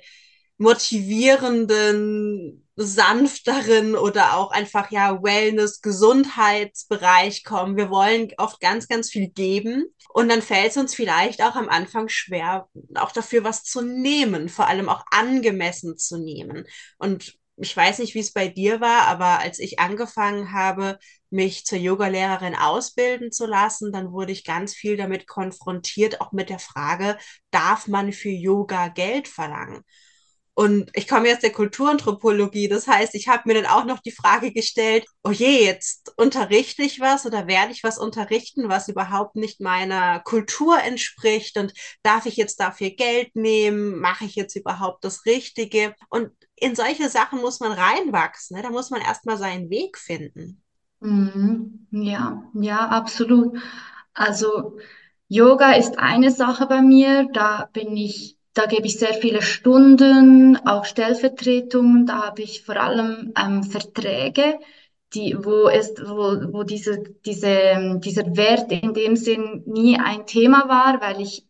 motivierenden, 0.59 2.67
sanfteren 2.75 3.95
oder 3.95 4.37
auch 4.37 4.51
einfach 4.51 4.91
ja 4.91 5.23
Wellness, 5.23 5.81
Gesundheitsbereich 5.81 7.43
kommen. 7.43 7.77
Wir 7.77 7.89
wollen 7.89 8.29
oft 8.37 8.59
ganz, 8.61 8.87
ganz 8.87 9.09
viel 9.09 9.29
geben 9.29 9.85
und 10.13 10.29
dann 10.29 10.41
fällt 10.41 10.71
es 10.71 10.77
uns 10.77 10.95
vielleicht 10.95 11.41
auch 11.41 11.55
am 11.55 11.69
Anfang 11.69 12.09
schwer, 12.09 12.67
auch 12.95 13.11
dafür 13.11 13.43
was 13.43 13.63
zu 13.63 13.81
nehmen, 13.81 14.49
vor 14.49 14.67
allem 14.67 14.89
auch 14.89 15.03
angemessen 15.11 15.97
zu 15.97 16.17
nehmen. 16.17 16.65
Und 16.97 17.37
ich 17.57 17.75
weiß 17.75 17.99
nicht, 17.99 18.13
wie 18.13 18.19
es 18.19 18.31
bei 18.31 18.47
dir 18.47 18.79
war, 18.79 19.07
aber 19.07 19.39
als 19.39 19.59
ich 19.59 19.79
angefangen 19.79 20.53
habe, 20.53 20.97
mich 21.29 21.65
zur 21.65 21.77
Yogalehrerin 21.77 22.55
ausbilden 22.55 23.31
zu 23.31 23.45
lassen, 23.45 23.91
dann 23.91 24.11
wurde 24.11 24.31
ich 24.31 24.45
ganz 24.45 24.73
viel 24.73 24.97
damit 24.97 25.27
konfrontiert, 25.27 26.21
auch 26.21 26.31
mit 26.31 26.49
der 26.49 26.59
Frage, 26.59 27.17
darf 27.51 27.87
man 27.87 28.13
für 28.13 28.29
Yoga 28.29 28.87
Geld 28.87 29.27
verlangen? 29.27 29.83
Und 30.59 30.91
ich 30.93 31.07
komme 31.07 31.29
jetzt 31.29 31.43
der 31.43 31.53
Kulturanthropologie. 31.53 32.67
Das 32.67 32.85
heißt, 32.85 33.15
ich 33.15 33.29
habe 33.29 33.43
mir 33.45 33.53
dann 33.53 33.65
auch 33.65 33.85
noch 33.85 33.99
die 33.99 34.11
Frage 34.11 34.51
gestellt, 34.51 35.05
oh 35.23 35.31
je, 35.31 35.63
jetzt 35.63 36.11
unterrichte 36.17 36.81
ich 36.83 36.99
was 36.99 37.25
oder 37.25 37.47
werde 37.47 37.71
ich 37.71 37.81
was 37.81 37.97
unterrichten, 37.97 38.67
was 38.67 38.89
überhaupt 38.89 39.37
nicht 39.37 39.61
meiner 39.61 40.19
Kultur 40.19 40.77
entspricht? 40.83 41.57
Und 41.57 41.71
darf 42.03 42.25
ich 42.25 42.35
jetzt 42.35 42.59
dafür 42.59 42.89
Geld 42.89 43.37
nehmen? 43.37 44.01
Mache 44.01 44.25
ich 44.25 44.35
jetzt 44.35 44.53
überhaupt 44.57 45.05
das 45.05 45.25
Richtige? 45.25 45.95
Und 46.09 46.29
in 46.57 46.75
solche 46.75 47.07
Sachen 47.07 47.39
muss 47.39 47.61
man 47.61 47.71
reinwachsen. 47.71 48.57
Ne? 48.57 48.61
Da 48.61 48.69
muss 48.69 48.89
man 48.89 48.99
erstmal 48.99 49.37
seinen 49.37 49.69
Weg 49.69 49.97
finden. 49.97 50.61
Mhm. 50.99 51.87
Ja, 51.91 52.43
ja, 52.53 52.85
absolut. 52.89 53.57
Also 54.13 54.77
Yoga 55.29 55.71
ist 55.71 55.97
eine 55.99 56.31
Sache 56.31 56.67
bei 56.67 56.81
mir. 56.81 57.29
Da 57.31 57.69
bin 57.71 57.95
ich 57.95 58.38
da 58.59 58.65
gebe 58.65 58.87
ich 58.87 58.99
sehr 58.99 59.13
viele 59.13 59.41
Stunden, 59.41 60.57
auch 60.67 60.83
Stellvertretungen. 60.83 62.05
Da 62.05 62.25
habe 62.27 62.41
ich 62.41 62.63
vor 62.65 62.75
allem 62.75 63.33
ähm, 63.41 63.63
Verträge, 63.63 64.59
die, 65.13 65.37
wo, 65.39 65.69
es, 65.69 65.93
wo, 66.05 66.53
wo 66.53 66.63
diese, 66.63 67.01
diese, 67.25 67.99
dieser 68.03 68.35
Wert 68.35 68.69
in 68.73 68.93
dem 68.93 69.15
Sinn 69.15 69.63
nie 69.65 69.97
ein 69.97 70.25
Thema 70.27 70.67
war, 70.67 70.99
weil 70.99 71.21
ich 71.21 71.45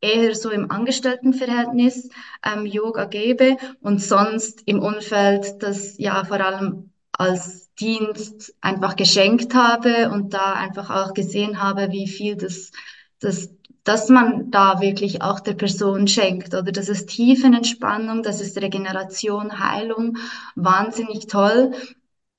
eher 0.00 0.34
so 0.36 0.50
im 0.50 0.70
Angestelltenverhältnis 0.70 2.08
ähm, 2.44 2.66
Yoga 2.66 3.06
gebe 3.06 3.56
und 3.80 4.00
sonst 4.00 4.62
im 4.66 4.80
Umfeld 4.80 5.60
das 5.60 5.98
ja 5.98 6.24
vor 6.24 6.40
allem 6.40 6.92
als 7.10 7.74
Dienst 7.74 8.54
einfach 8.60 8.94
geschenkt 8.94 9.54
habe 9.54 10.10
und 10.10 10.34
da 10.34 10.52
einfach 10.52 10.88
auch 10.90 11.14
gesehen 11.14 11.60
habe, 11.60 11.90
wie 11.90 12.06
viel 12.06 12.36
das, 12.36 12.70
das 13.18 13.50
dass 13.84 14.08
man 14.08 14.50
da 14.50 14.80
wirklich 14.80 15.22
auch 15.22 15.40
der 15.40 15.54
Person 15.54 16.06
schenkt 16.06 16.54
oder 16.54 16.70
das 16.72 16.88
ist 16.88 17.08
Tiefenentspannung, 17.08 18.22
das 18.22 18.40
ist 18.40 18.56
Regeneration, 18.60 19.58
Heilung, 19.58 20.18
wahnsinnig 20.54 21.26
toll. 21.26 21.72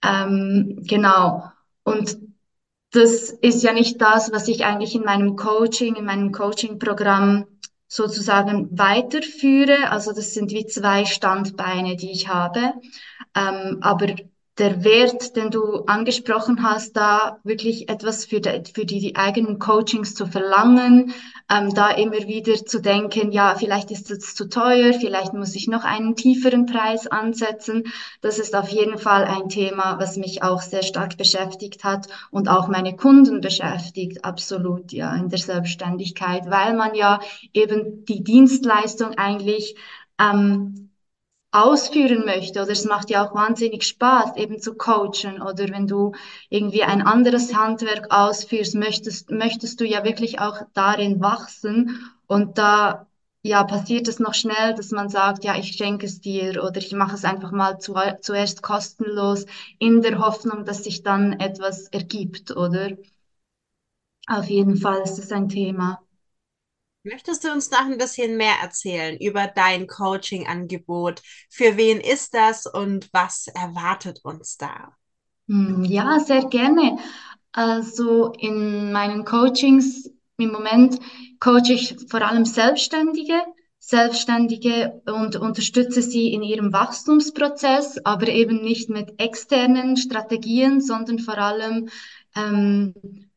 Ähm, 0.04 0.80
genau. 0.84 1.52
Und 1.84 2.18
das 2.92 3.32
ist 3.32 3.64
ja 3.64 3.74
nicht 3.74 4.02
das, 4.02 4.32
was 4.32 4.48
ich 4.48 4.66
eigentlich 4.66 4.96
in 4.96 5.04
meinem 5.04 5.36
Coaching, 5.36 5.96
in 5.96 6.06
meinem 6.06 6.32
Coaching-Programm 6.32 7.46
sozusagen 7.88 8.78
weiterführe. 8.78 9.90
Also 9.90 10.14
das 10.14 10.34
sind 10.34 10.52
wie 10.52 10.66
zwei 10.68 11.06
Standbeine, 11.06 11.96
die 11.96 12.12
ich 12.12 12.28
habe. 12.28 12.74
Ähm, 13.36 13.80
aber 13.82 14.16
der 14.60 14.84
Wert, 14.84 15.36
den 15.36 15.50
du 15.50 15.84
angesprochen 15.86 16.62
hast, 16.62 16.96
da 16.96 17.40
wirklich 17.44 17.90
etwas 17.90 18.26
für 18.26 18.40
die, 18.40 18.62
für 18.72 18.86
die, 18.86 19.00
die 19.00 19.16
eigenen 19.16 19.58
Coachings 19.58 20.14
zu 20.14 20.28
verlangen, 20.28 21.14
ähm, 21.50 21.74
da 21.74 21.90
immer 21.90 22.28
wieder 22.28 22.64
zu 22.64 22.80
denken, 22.80 23.32
ja, 23.32 23.56
vielleicht 23.56 23.90
ist 23.90 24.12
es 24.12 24.36
zu 24.36 24.48
teuer, 24.48 24.94
vielleicht 24.94 25.34
muss 25.34 25.56
ich 25.56 25.68
noch 25.68 25.84
einen 25.84 26.16
tieferen 26.16 26.68
Preis 26.68 27.08
ansetzen. 27.08 27.86
Das 28.22 28.38
ist 28.38 28.56
auf 28.56 28.70
jeden 28.70 29.00
Fall 29.00 29.26
ein 29.26 29.50
Thema, 29.50 29.98
was 30.00 30.18
mich 30.18 30.44
auch 30.44 30.62
sehr 30.62 30.84
stark 30.84 31.18
beschäftigt 31.18 31.84
hat 31.84 32.08
und 32.30 32.48
auch 32.48 32.68
meine 32.68 32.96
Kunden 32.96 33.42
beschäftigt, 33.42 34.24
absolut, 34.24 34.92
ja, 34.92 35.16
in 35.16 35.30
der 35.30 35.40
Selbstständigkeit, 35.40 36.44
weil 36.46 36.76
man 36.76 36.94
ja 36.94 37.20
eben 37.54 38.06
die 38.06 38.24
Dienstleistung 38.24 39.18
eigentlich 39.18 39.76
ähm, 40.20 40.83
ausführen 41.54 42.26
möchte 42.26 42.62
oder 42.62 42.72
es 42.72 42.86
macht 42.86 43.10
ja 43.10 43.26
auch 43.28 43.36
wahnsinnig 43.36 43.84
Spaß, 43.84 44.36
eben 44.38 44.60
zu 44.60 44.76
coachen 44.76 45.42
oder 45.42 45.70
wenn 45.70 45.88
du 45.88 46.14
irgendwie 46.50 46.84
ein 46.84 47.02
anderes 47.02 47.54
Handwerk 47.56 48.08
ausführst, 48.12 48.76
möchtest, 48.76 49.30
möchtest 49.32 49.80
du 49.80 49.86
ja 49.86 50.04
wirklich 50.04 50.40
auch 50.40 50.58
darin 50.74 51.22
wachsen 51.22 52.00
und 52.28 52.58
da 52.58 53.08
ja, 53.46 53.64
passiert 53.66 54.08
es 54.08 54.20
noch 54.20 54.34
schnell, 54.34 54.74
dass 54.74 54.92
man 54.92 55.10
sagt, 55.10 55.44
ja, 55.44 55.56
ich 55.58 55.74
schenke 55.74 56.06
es 56.06 56.22
dir 56.22 56.64
oder 56.64 56.78
ich 56.78 56.94
mache 56.94 57.16
es 57.16 57.26
einfach 57.26 57.52
mal 57.52 57.78
zu, 57.80 57.94
zuerst 58.22 58.62
kostenlos 58.64 59.46
in 59.80 60.02
der 60.02 60.20
Hoffnung, 60.20 60.64
dass 60.66 60.84
sich 60.86 61.04
dann 61.04 61.34
etwas 61.34 61.88
ergibt, 61.90 62.56
oder? 62.56 62.92
Auf 64.28 64.50
jeden 64.50 64.76
Fall 64.76 65.02
ist 65.04 65.18
es 65.18 65.32
ein 65.32 65.48
Thema. 65.48 66.03
Möchtest 67.04 67.44
du 67.44 67.52
uns 67.52 67.70
noch 67.72 67.82
ein 67.86 67.98
bisschen 67.98 68.38
mehr 68.38 68.56
erzählen 68.62 69.18
über 69.18 69.48
dein 69.48 69.88
Coaching-Angebot? 69.88 71.22
Für 71.50 71.78
wen 71.78 72.00
ist 72.00 72.34
das 72.34 72.66
und 72.66 73.10
was 73.14 73.48
erwartet 73.48 74.20
uns 74.24 74.58
da? 74.58 74.96
Hm, 75.48 75.84
ja, 75.86 76.20
sehr 76.20 76.46
gerne. 76.46 76.98
Also 77.52 78.32
in 78.40 78.92
meinen 78.92 79.26
Coachings 79.26 80.10
im 80.38 80.52
Moment 80.52 81.00
coache 81.40 81.74
ich 81.74 81.96
vor 82.10 82.22
allem 82.22 82.46
Selbstständige, 82.46 83.42
Selbstständige 83.80 85.02
und 85.06 85.36
unterstütze 85.36 86.02
sie 86.02 86.34
in 86.34 86.42
ihrem 86.42 86.72
Wachstumsprozess, 86.72 88.00
aber 88.06 88.28
eben 88.30 88.64
nicht 88.64 88.90
mit 88.90 89.20
externen 89.22 89.98
Strategien, 89.98 90.80
sondern 90.82 91.20
vor 91.20 91.38
allem 91.38 91.90
ähm, 92.36 92.94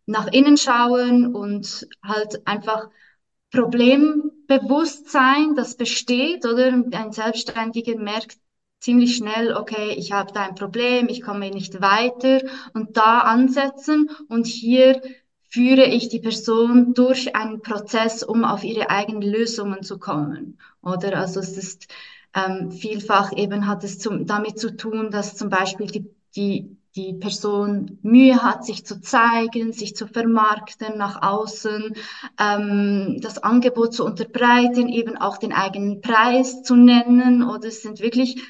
nach 0.06 0.28
innen 0.28 0.56
schauen 0.56 1.34
und 1.34 1.88
halt 2.02 2.46
einfach 2.46 2.88
Problem 3.50 4.32
Selbstbewusstsein, 4.48 5.54
das 5.54 5.76
besteht, 5.76 6.44
oder? 6.46 6.82
Ein 6.92 7.12
Selbstständiger 7.12 7.96
merkt 7.96 8.38
ziemlich 8.78 9.16
schnell, 9.16 9.54
okay, 9.54 9.94
ich 9.96 10.12
habe 10.12 10.32
da 10.32 10.42
ein 10.44 10.54
Problem, 10.54 11.08
ich 11.08 11.22
komme 11.22 11.50
nicht 11.50 11.80
weiter 11.80 12.42
und 12.74 12.96
da 12.96 13.20
ansetzen 13.20 14.10
und 14.28 14.46
hier 14.46 15.00
führe 15.48 15.86
ich 15.86 16.08
die 16.08 16.20
Person 16.20 16.94
durch 16.94 17.34
einen 17.34 17.62
Prozess, 17.62 18.22
um 18.22 18.44
auf 18.44 18.62
ihre 18.62 18.90
eigenen 18.90 19.22
Lösungen 19.22 19.82
zu 19.82 19.98
kommen. 19.98 20.58
Oder 20.82 21.18
also 21.18 21.40
es 21.40 21.56
ist 21.56 21.88
ähm, 22.34 22.70
vielfach 22.70 23.32
eben 23.32 23.66
hat 23.66 23.82
es 23.82 23.98
zum, 23.98 24.26
damit 24.26 24.60
zu 24.60 24.76
tun, 24.76 25.10
dass 25.10 25.36
zum 25.36 25.48
Beispiel 25.48 25.86
die, 25.86 26.10
die, 26.36 26.76
die 26.96 27.12
Person 27.12 27.98
Mühe 28.02 28.42
hat, 28.42 28.64
sich 28.64 28.86
zu 28.86 29.00
zeigen, 29.00 29.72
sich 29.72 29.94
zu 29.94 30.06
vermarkten 30.06 30.96
nach 30.96 31.22
außen, 31.22 31.94
ähm, 32.40 33.18
das 33.20 33.38
Angebot 33.38 33.92
zu 33.94 34.04
unterbreiten, 34.04 34.88
eben 34.88 35.16
auch 35.16 35.36
den 35.36 35.52
eigenen 35.52 36.00
Preis 36.00 36.62
zu 36.62 36.74
nennen. 36.74 37.42
Oder 37.42 37.68
es 37.68 37.82
sind 37.82 38.00
wirklich 38.00 38.42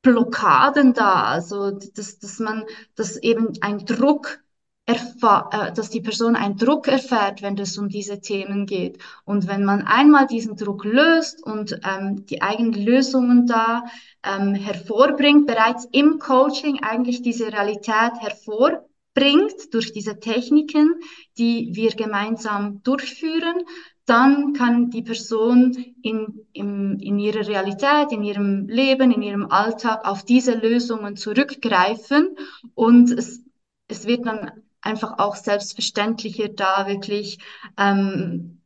Blockaden 0.00 0.94
da, 0.94 1.24
also 1.24 1.70
dass, 1.70 2.18
dass 2.18 2.38
man, 2.40 2.64
dass 2.96 3.16
eben 3.18 3.52
ein 3.60 3.84
Druck 3.86 4.41
dass 4.86 5.90
die 5.90 6.00
Person 6.00 6.34
einen 6.34 6.56
Druck 6.56 6.88
erfährt, 6.88 7.40
wenn 7.40 7.56
es 7.56 7.78
um 7.78 7.88
diese 7.88 8.20
Themen 8.20 8.66
geht. 8.66 8.98
Und 9.24 9.46
wenn 9.46 9.64
man 9.64 9.82
einmal 9.82 10.26
diesen 10.26 10.56
Druck 10.56 10.84
löst 10.84 11.42
und 11.44 11.78
ähm, 11.84 12.26
die 12.26 12.42
eigenen 12.42 12.72
Lösungen 12.72 13.46
da 13.46 13.84
ähm, 14.24 14.54
hervorbringt, 14.54 15.46
bereits 15.46 15.86
im 15.92 16.18
Coaching 16.18 16.82
eigentlich 16.82 17.22
diese 17.22 17.52
Realität 17.52 18.12
hervorbringt 18.18 19.72
durch 19.72 19.92
diese 19.92 20.18
Techniken, 20.18 20.94
die 21.38 21.70
wir 21.72 21.92
gemeinsam 21.92 22.82
durchführen, 22.82 23.62
dann 24.04 24.52
kann 24.52 24.90
die 24.90 25.02
Person 25.02 25.76
in, 26.02 26.44
in, 26.52 26.98
in 26.98 27.20
ihrer 27.20 27.46
Realität, 27.46 28.10
in 28.10 28.24
ihrem 28.24 28.66
Leben, 28.66 29.12
in 29.12 29.22
ihrem 29.22 29.46
Alltag 29.46 30.04
auf 30.04 30.24
diese 30.24 30.54
Lösungen 30.54 31.14
zurückgreifen 31.16 32.36
und 32.74 33.12
es, 33.12 33.44
es 33.86 34.06
wird 34.08 34.26
dann 34.26 34.50
einfach 34.82 35.18
auch 35.18 35.36
selbstverständlicher 35.36 36.48
da 36.48 36.86
wirklich 36.86 37.38
ähm, 37.78 38.60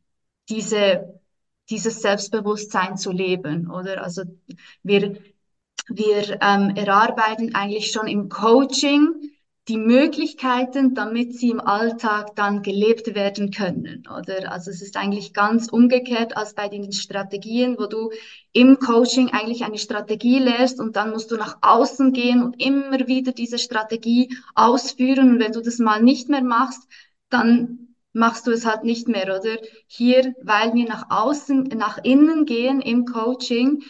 diese, 0.49 1.19
dieses 1.69 2.01
Selbstbewusstsein 2.01 2.97
zu 2.97 3.11
leben, 3.11 3.69
oder? 3.69 4.03
Also 4.03 4.23
wir, 4.83 5.17
wir 5.87 6.41
ähm, 6.41 6.75
erarbeiten 6.75 7.55
eigentlich 7.55 7.91
schon 7.91 8.07
im 8.07 8.29
Coaching 8.29 9.31
die 9.67 9.77
Möglichkeiten, 9.77 10.93
damit 10.93 11.37
sie 11.37 11.49
im 11.49 11.59
Alltag 11.59 12.35
dann 12.35 12.63
gelebt 12.63 13.15
werden 13.15 13.51
können, 13.51 14.07
oder? 14.07 14.51
Also 14.51 14.71
es 14.71 14.81
ist 14.81 14.95
eigentlich 14.95 15.33
ganz 15.33 15.67
umgekehrt 15.67 16.37
als 16.37 16.53
bei 16.53 16.69
den 16.69 16.91
Strategien, 16.93 17.75
wo 17.77 17.85
du 17.87 18.11
im 18.53 18.79
Coaching 18.79 19.31
eigentlich 19.31 19.65
eine 19.65 19.77
Strategie 19.77 20.39
lernst 20.39 20.79
und 20.79 20.95
dann 20.95 21.11
musst 21.11 21.31
du 21.31 21.35
nach 21.35 21.57
außen 21.61 22.13
gehen 22.13 22.41
und 22.41 22.61
immer 22.63 23.07
wieder 23.07 23.33
diese 23.33 23.59
Strategie 23.59 24.29
ausführen 24.55 25.31
und 25.31 25.39
wenn 25.39 25.51
du 25.51 25.61
das 25.61 25.79
mal 25.79 26.01
nicht 26.01 26.29
mehr 26.29 26.43
machst, 26.43 26.87
dann 27.29 27.95
machst 28.13 28.47
du 28.47 28.51
es 28.51 28.65
halt 28.65 28.83
nicht 28.83 29.07
mehr, 29.07 29.25
oder? 29.25 29.57
Hier, 29.85 30.33
weil 30.41 30.73
wir 30.73 30.87
nach 30.87 31.09
außen, 31.09 31.63
nach 31.75 31.99
innen 32.03 32.45
gehen 32.45 32.81
im 32.81 33.05
Coaching, 33.05 33.83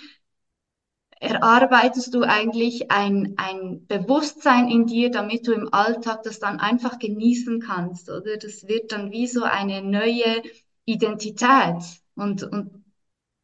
erarbeitest 1.19 2.13
du 2.13 2.21
eigentlich 2.23 2.91
ein, 2.91 3.33
ein 3.37 3.85
Bewusstsein 3.87 4.69
in 4.69 4.85
dir, 4.85 5.11
damit 5.11 5.47
du 5.47 5.53
im 5.53 5.73
Alltag 5.73 6.23
das 6.23 6.39
dann 6.39 6.59
einfach 6.59 6.99
genießen 6.99 7.59
kannst, 7.59 8.09
oder? 8.09 8.37
Das 8.37 8.67
wird 8.67 8.91
dann 8.91 9.11
wie 9.11 9.27
so 9.27 9.43
eine 9.43 9.81
neue 9.81 10.41
Identität 10.85 11.83
und, 12.15 12.43
und, 12.43 12.83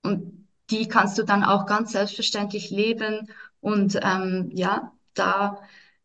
und 0.04 0.48
die 0.70 0.88
kannst 0.88 1.18
du 1.18 1.24
dann 1.24 1.44
auch 1.44 1.66
ganz 1.66 1.92
selbstverständlich 1.92 2.70
leben 2.70 3.30
und 3.60 4.00
ähm, 4.02 4.50
ja, 4.54 4.92
da 5.14 5.60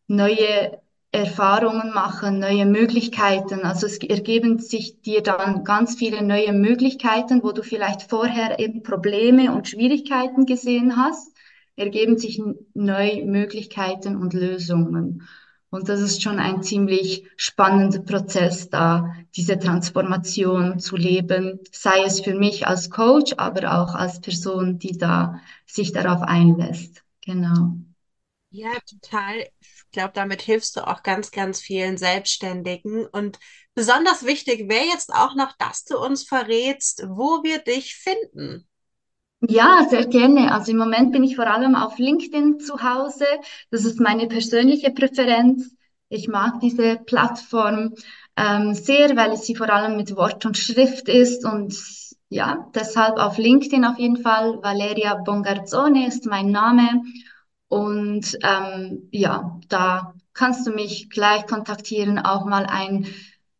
neue 0.07 0.79
Erfahrungen 1.11 1.91
machen, 1.93 2.39
neue 2.39 2.65
Möglichkeiten. 2.65 3.61
Also 3.61 3.87
es 3.87 3.97
ergeben 3.97 4.59
sich 4.59 5.01
dir 5.01 5.23
dann 5.23 5.63
ganz 5.63 5.95
viele 5.95 6.21
neue 6.23 6.53
Möglichkeiten, 6.53 7.41
wo 7.43 7.51
du 7.51 7.63
vielleicht 7.63 8.03
vorher 8.03 8.59
eben 8.59 8.83
Probleme 8.83 9.51
und 9.53 9.67
Schwierigkeiten 9.67 10.45
gesehen 10.45 10.97
hast 10.97 11.35
ergeben 11.79 12.17
sich 12.17 12.41
neue 12.73 13.25
Möglichkeiten 13.25 14.15
und 14.15 14.33
Lösungen. 14.33 15.27
Und 15.71 15.87
das 15.87 16.01
ist 16.01 16.23
schon 16.23 16.39
ein 16.39 16.63
ziemlich 16.63 17.25
spannender 17.37 17.99
Prozess 17.99 18.69
da, 18.69 19.13
diese 19.35 19.59
Transformation 19.59 20.79
zu 20.79 20.95
leben, 20.95 21.59
sei 21.71 22.03
es 22.03 22.21
für 22.21 22.33
mich 22.33 22.65
als 22.65 22.89
Coach, 22.89 23.33
aber 23.37 23.79
auch 23.79 23.93
als 23.93 24.19
Person, 24.19 24.79
die 24.79 24.97
da 24.97 25.39
sich 25.67 25.91
darauf 25.91 26.23
einlässt. 26.23 27.03
Genau. 27.23 27.75
Ja, 28.51 28.79
total. 28.79 29.47
Ich 29.59 29.91
glaube, 29.91 30.13
damit 30.13 30.41
hilfst 30.41 30.75
du 30.75 30.87
auch 30.87 31.03
ganz, 31.03 31.31
ganz 31.31 31.61
vielen 31.61 31.97
Selbstständigen. 31.97 33.05
Und 33.05 33.39
besonders 33.75 34.25
wichtig 34.25 34.69
wäre 34.69 34.85
jetzt 34.85 35.13
auch 35.13 35.35
noch, 35.35 35.55
dass 35.57 35.83
du 35.83 35.99
uns 35.99 36.23
verrätst, 36.23 37.03
wo 37.07 37.43
wir 37.43 37.59
dich 37.59 37.95
finden. 37.95 38.68
Ja, 39.41 39.85
sehr 39.89 40.05
gerne. 40.07 40.53
Also 40.53 40.71
im 40.71 40.77
Moment 40.77 41.11
bin 41.13 41.23
ich 41.23 41.35
vor 41.35 41.47
allem 41.47 41.75
auf 41.75 41.97
LinkedIn 41.97 42.59
zu 42.59 42.81
Hause. 42.83 43.25
Das 43.71 43.85
ist 43.85 43.99
meine 43.99 44.27
persönliche 44.27 44.91
Präferenz. 44.91 45.75
Ich 46.09 46.27
mag 46.27 46.59
diese 46.59 46.97
Plattform 46.97 47.93
ähm, 48.35 48.73
sehr, 48.73 49.15
weil 49.15 49.37
sie 49.37 49.55
vor 49.55 49.69
allem 49.69 49.95
mit 49.95 50.15
Wort 50.15 50.45
und 50.45 50.57
Schrift 50.57 51.07
ist 51.07 51.45
und 51.45 51.73
ja, 52.29 52.69
deshalb 52.75 53.17
auf 53.17 53.37
LinkedIn 53.37 53.85
auf 53.85 53.97
jeden 53.97 54.17
Fall. 54.17 54.59
Valeria 54.61 55.15
Bongarzone 55.15 56.07
ist 56.07 56.25
mein 56.25 56.51
Name 56.51 57.01
und 57.67 58.37
ähm, 58.43 59.07
ja, 59.11 59.59
da 59.69 60.13
kannst 60.33 60.65
du 60.67 60.71
mich 60.71 61.09
gleich 61.09 61.45
kontaktieren, 61.47 62.19
auch 62.19 62.45
mal 62.45 62.65
ein 62.65 63.07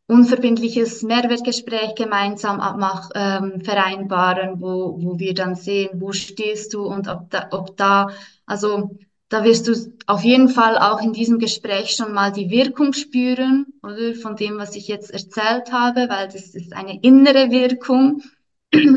unverbindliches 0.10 1.04
Mehrwertgespräch 1.04 1.93
gemeinsam 1.95 2.58
mach, 2.58 3.12
ähm, 3.13 3.62
vereinbaren, 3.62 4.60
wo, 4.60 4.98
wo 5.00 5.19
wir 5.19 5.36
dann 5.36 5.56
sehen, 5.56 6.02
wo 6.02 6.12
stehst 6.12 6.74
du 6.74 6.86
und 6.86 7.08
ob 7.08 7.30
da, 7.30 7.48
ob 7.52 7.78
da, 7.78 8.10
also 8.48 8.98
da 9.30 9.43
wirst 9.43 9.67
du 9.67 9.76
auf 10.08 10.24
jeden 10.24 10.50
Fall 10.50 10.80
auch 10.80 11.00
in 11.02 11.13
diesem 11.13 11.38
Gespräch 11.38 11.91
schon 11.91 12.12
mal 12.13 12.32
die 12.32 12.50
Wirkung 12.50 12.93
spüren, 12.93 13.67
oder 13.84 14.15
von 14.15 14.36
dem, 14.36 14.58
was 14.58 14.76
ich 14.76 14.88
jetzt 14.88 15.12
erzählt 15.12 15.72
habe, 15.72 16.08
weil 16.10 16.28
das 16.28 16.56
ist 16.56 16.74
eine 16.74 17.00
innere 17.04 17.52
Wirkung, 17.52 18.24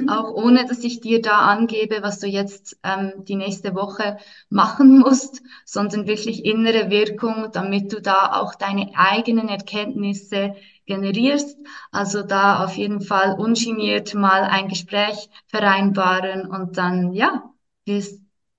auch 0.08 0.34
ohne 0.34 0.66
dass 0.66 0.84
ich 0.84 1.00
dir 1.00 1.22
da 1.22 1.40
angebe, 1.40 2.02
was 2.02 2.18
du 2.18 2.26
jetzt 2.26 2.78
ähm, 2.82 3.24
die 3.24 3.36
nächste 3.36 3.74
Woche 3.74 4.18
machen 4.50 4.98
musst, 4.98 5.42
sondern 5.64 6.06
wirklich 6.06 6.44
innere 6.44 6.90
Wirkung, 6.90 7.48
damit 7.52 7.92
du 7.92 8.00
da 8.00 8.40
auch 8.40 8.54
deine 8.54 8.90
eigenen 8.94 9.48
Erkenntnisse 9.48 10.54
generierst. 10.86 11.56
Also 11.90 12.22
da 12.22 12.64
auf 12.64 12.76
jeden 12.76 13.00
Fall 13.00 13.38
ungeniert 13.38 14.14
mal 14.14 14.42
ein 14.42 14.68
Gespräch 14.68 15.28
vereinbaren 15.46 16.46
und 16.46 16.76
dann, 16.76 17.12
ja, 17.12 17.50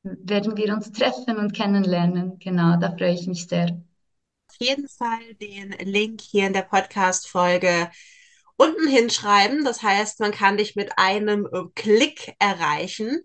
werden 0.03 0.57
wir 0.57 0.73
uns 0.73 0.91
treffen 0.91 1.37
und 1.37 1.53
kennenlernen. 1.53 2.39
Genau, 2.39 2.77
da 2.77 2.91
freue 2.91 3.13
ich 3.13 3.27
mich 3.27 3.47
sehr. 3.47 3.81
Auf 4.49 4.55
jeden 4.59 4.87
Fall 4.87 5.33
den 5.41 5.71
Link 5.79 6.21
hier 6.21 6.47
in 6.47 6.53
der 6.53 6.63
Podcast-Folge 6.63 7.89
unten 8.63 8.87
hinschreiben. 8.87 9.63
Das 9.65 9.83
heißt, 9.83 10.19
man 10.19 10.31
kann 10.31 10.57
dich 10.57 10.75
mit 10.75 10.91
einem 10.97 11.47
Klick 11.75 12.33
erreichen. 12.39 13.21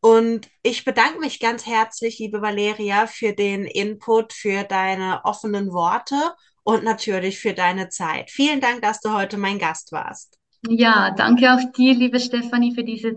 Und 0.00 0.48
ich 0.62 0.84
bedanke 0.84 1.18
mich 1.18 1.40
ganz 1.40 1.66
herzlich, 1.66 2.18
liebe 2.18 2.42
Valeria, 2.42 3.06
für 3.06 3.32
den 3.32 3.64
Input, 3.64 4.32
für 4.32 4.62
deine 4.64 5.20
offenen 5.24 5.72
Worte 5.72 6.16
und 6.62 6.84
natürlich 6.84 7.38
für 7.38 7.54
deine 7.54 7.88
Zeit. 7.88 8.30
Vielen 8.30 8.60
Dank, 8.60 8.82
dass 8.82 9.00
du 9.00 9.12
heute 9.12 9.36
mein 9.36 9.58
Gast 9.58 9.92
warst. 9.92 10.38
Ja, 10.68 11.12
danke 11.16 11.52
auch 11.52 11.72
dir, 11.76 11.94
liebe 11.94 12.20
Stefanie, 12.20 12.74
für 12.74 12.84
diese 12.84 13.16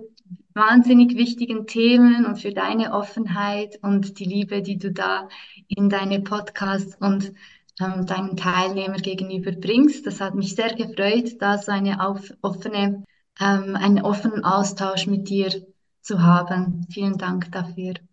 wahnsinnig 0.54 1.15
wichtigen 1.15 1.67
Themen 1.67 2.26
und 2.26 2.38
für 2.38 2.54
deine 2.54 2.93
Offenheit 2.93 3.80
und 3.82 4.19
die 4.19 4.26
Liebe, 4.26 4.62
die 4.62 4.78
du 4.78 4.91
da 4.91 5.30
in 5.67 5.89
deine 5.89 6.22
Podcasts 6.22 6.95
und 7.00 7.34
deinen 7.79 8.37
Teilnehmer 8.37 8.97
gegenüber 8.97 9.51
bringst. 9.51 10.05
Das 10.05 10.19
hat 10.21 10.35
mich 10.35 10.55
sehr 10.55 10.75
gefreut, 10.75 11.41
da 11.41 11.57
so 11.57 11.71
eine 11.71 12.05
auf, 12.05 12.31
offene, 12.41 13.03
ähm, 13.39 13.75
einen 13.75 14.01
offenen 14.01 14.43
Austausch 14.43 15.07
mit 15.07 15.29
dir 15.29 15.65
zu 16.01 16.21
haben. 16.21 16.85
Vielen 16.91 17.17
Dank 17.17 17.51
dafür. 17.51 17.93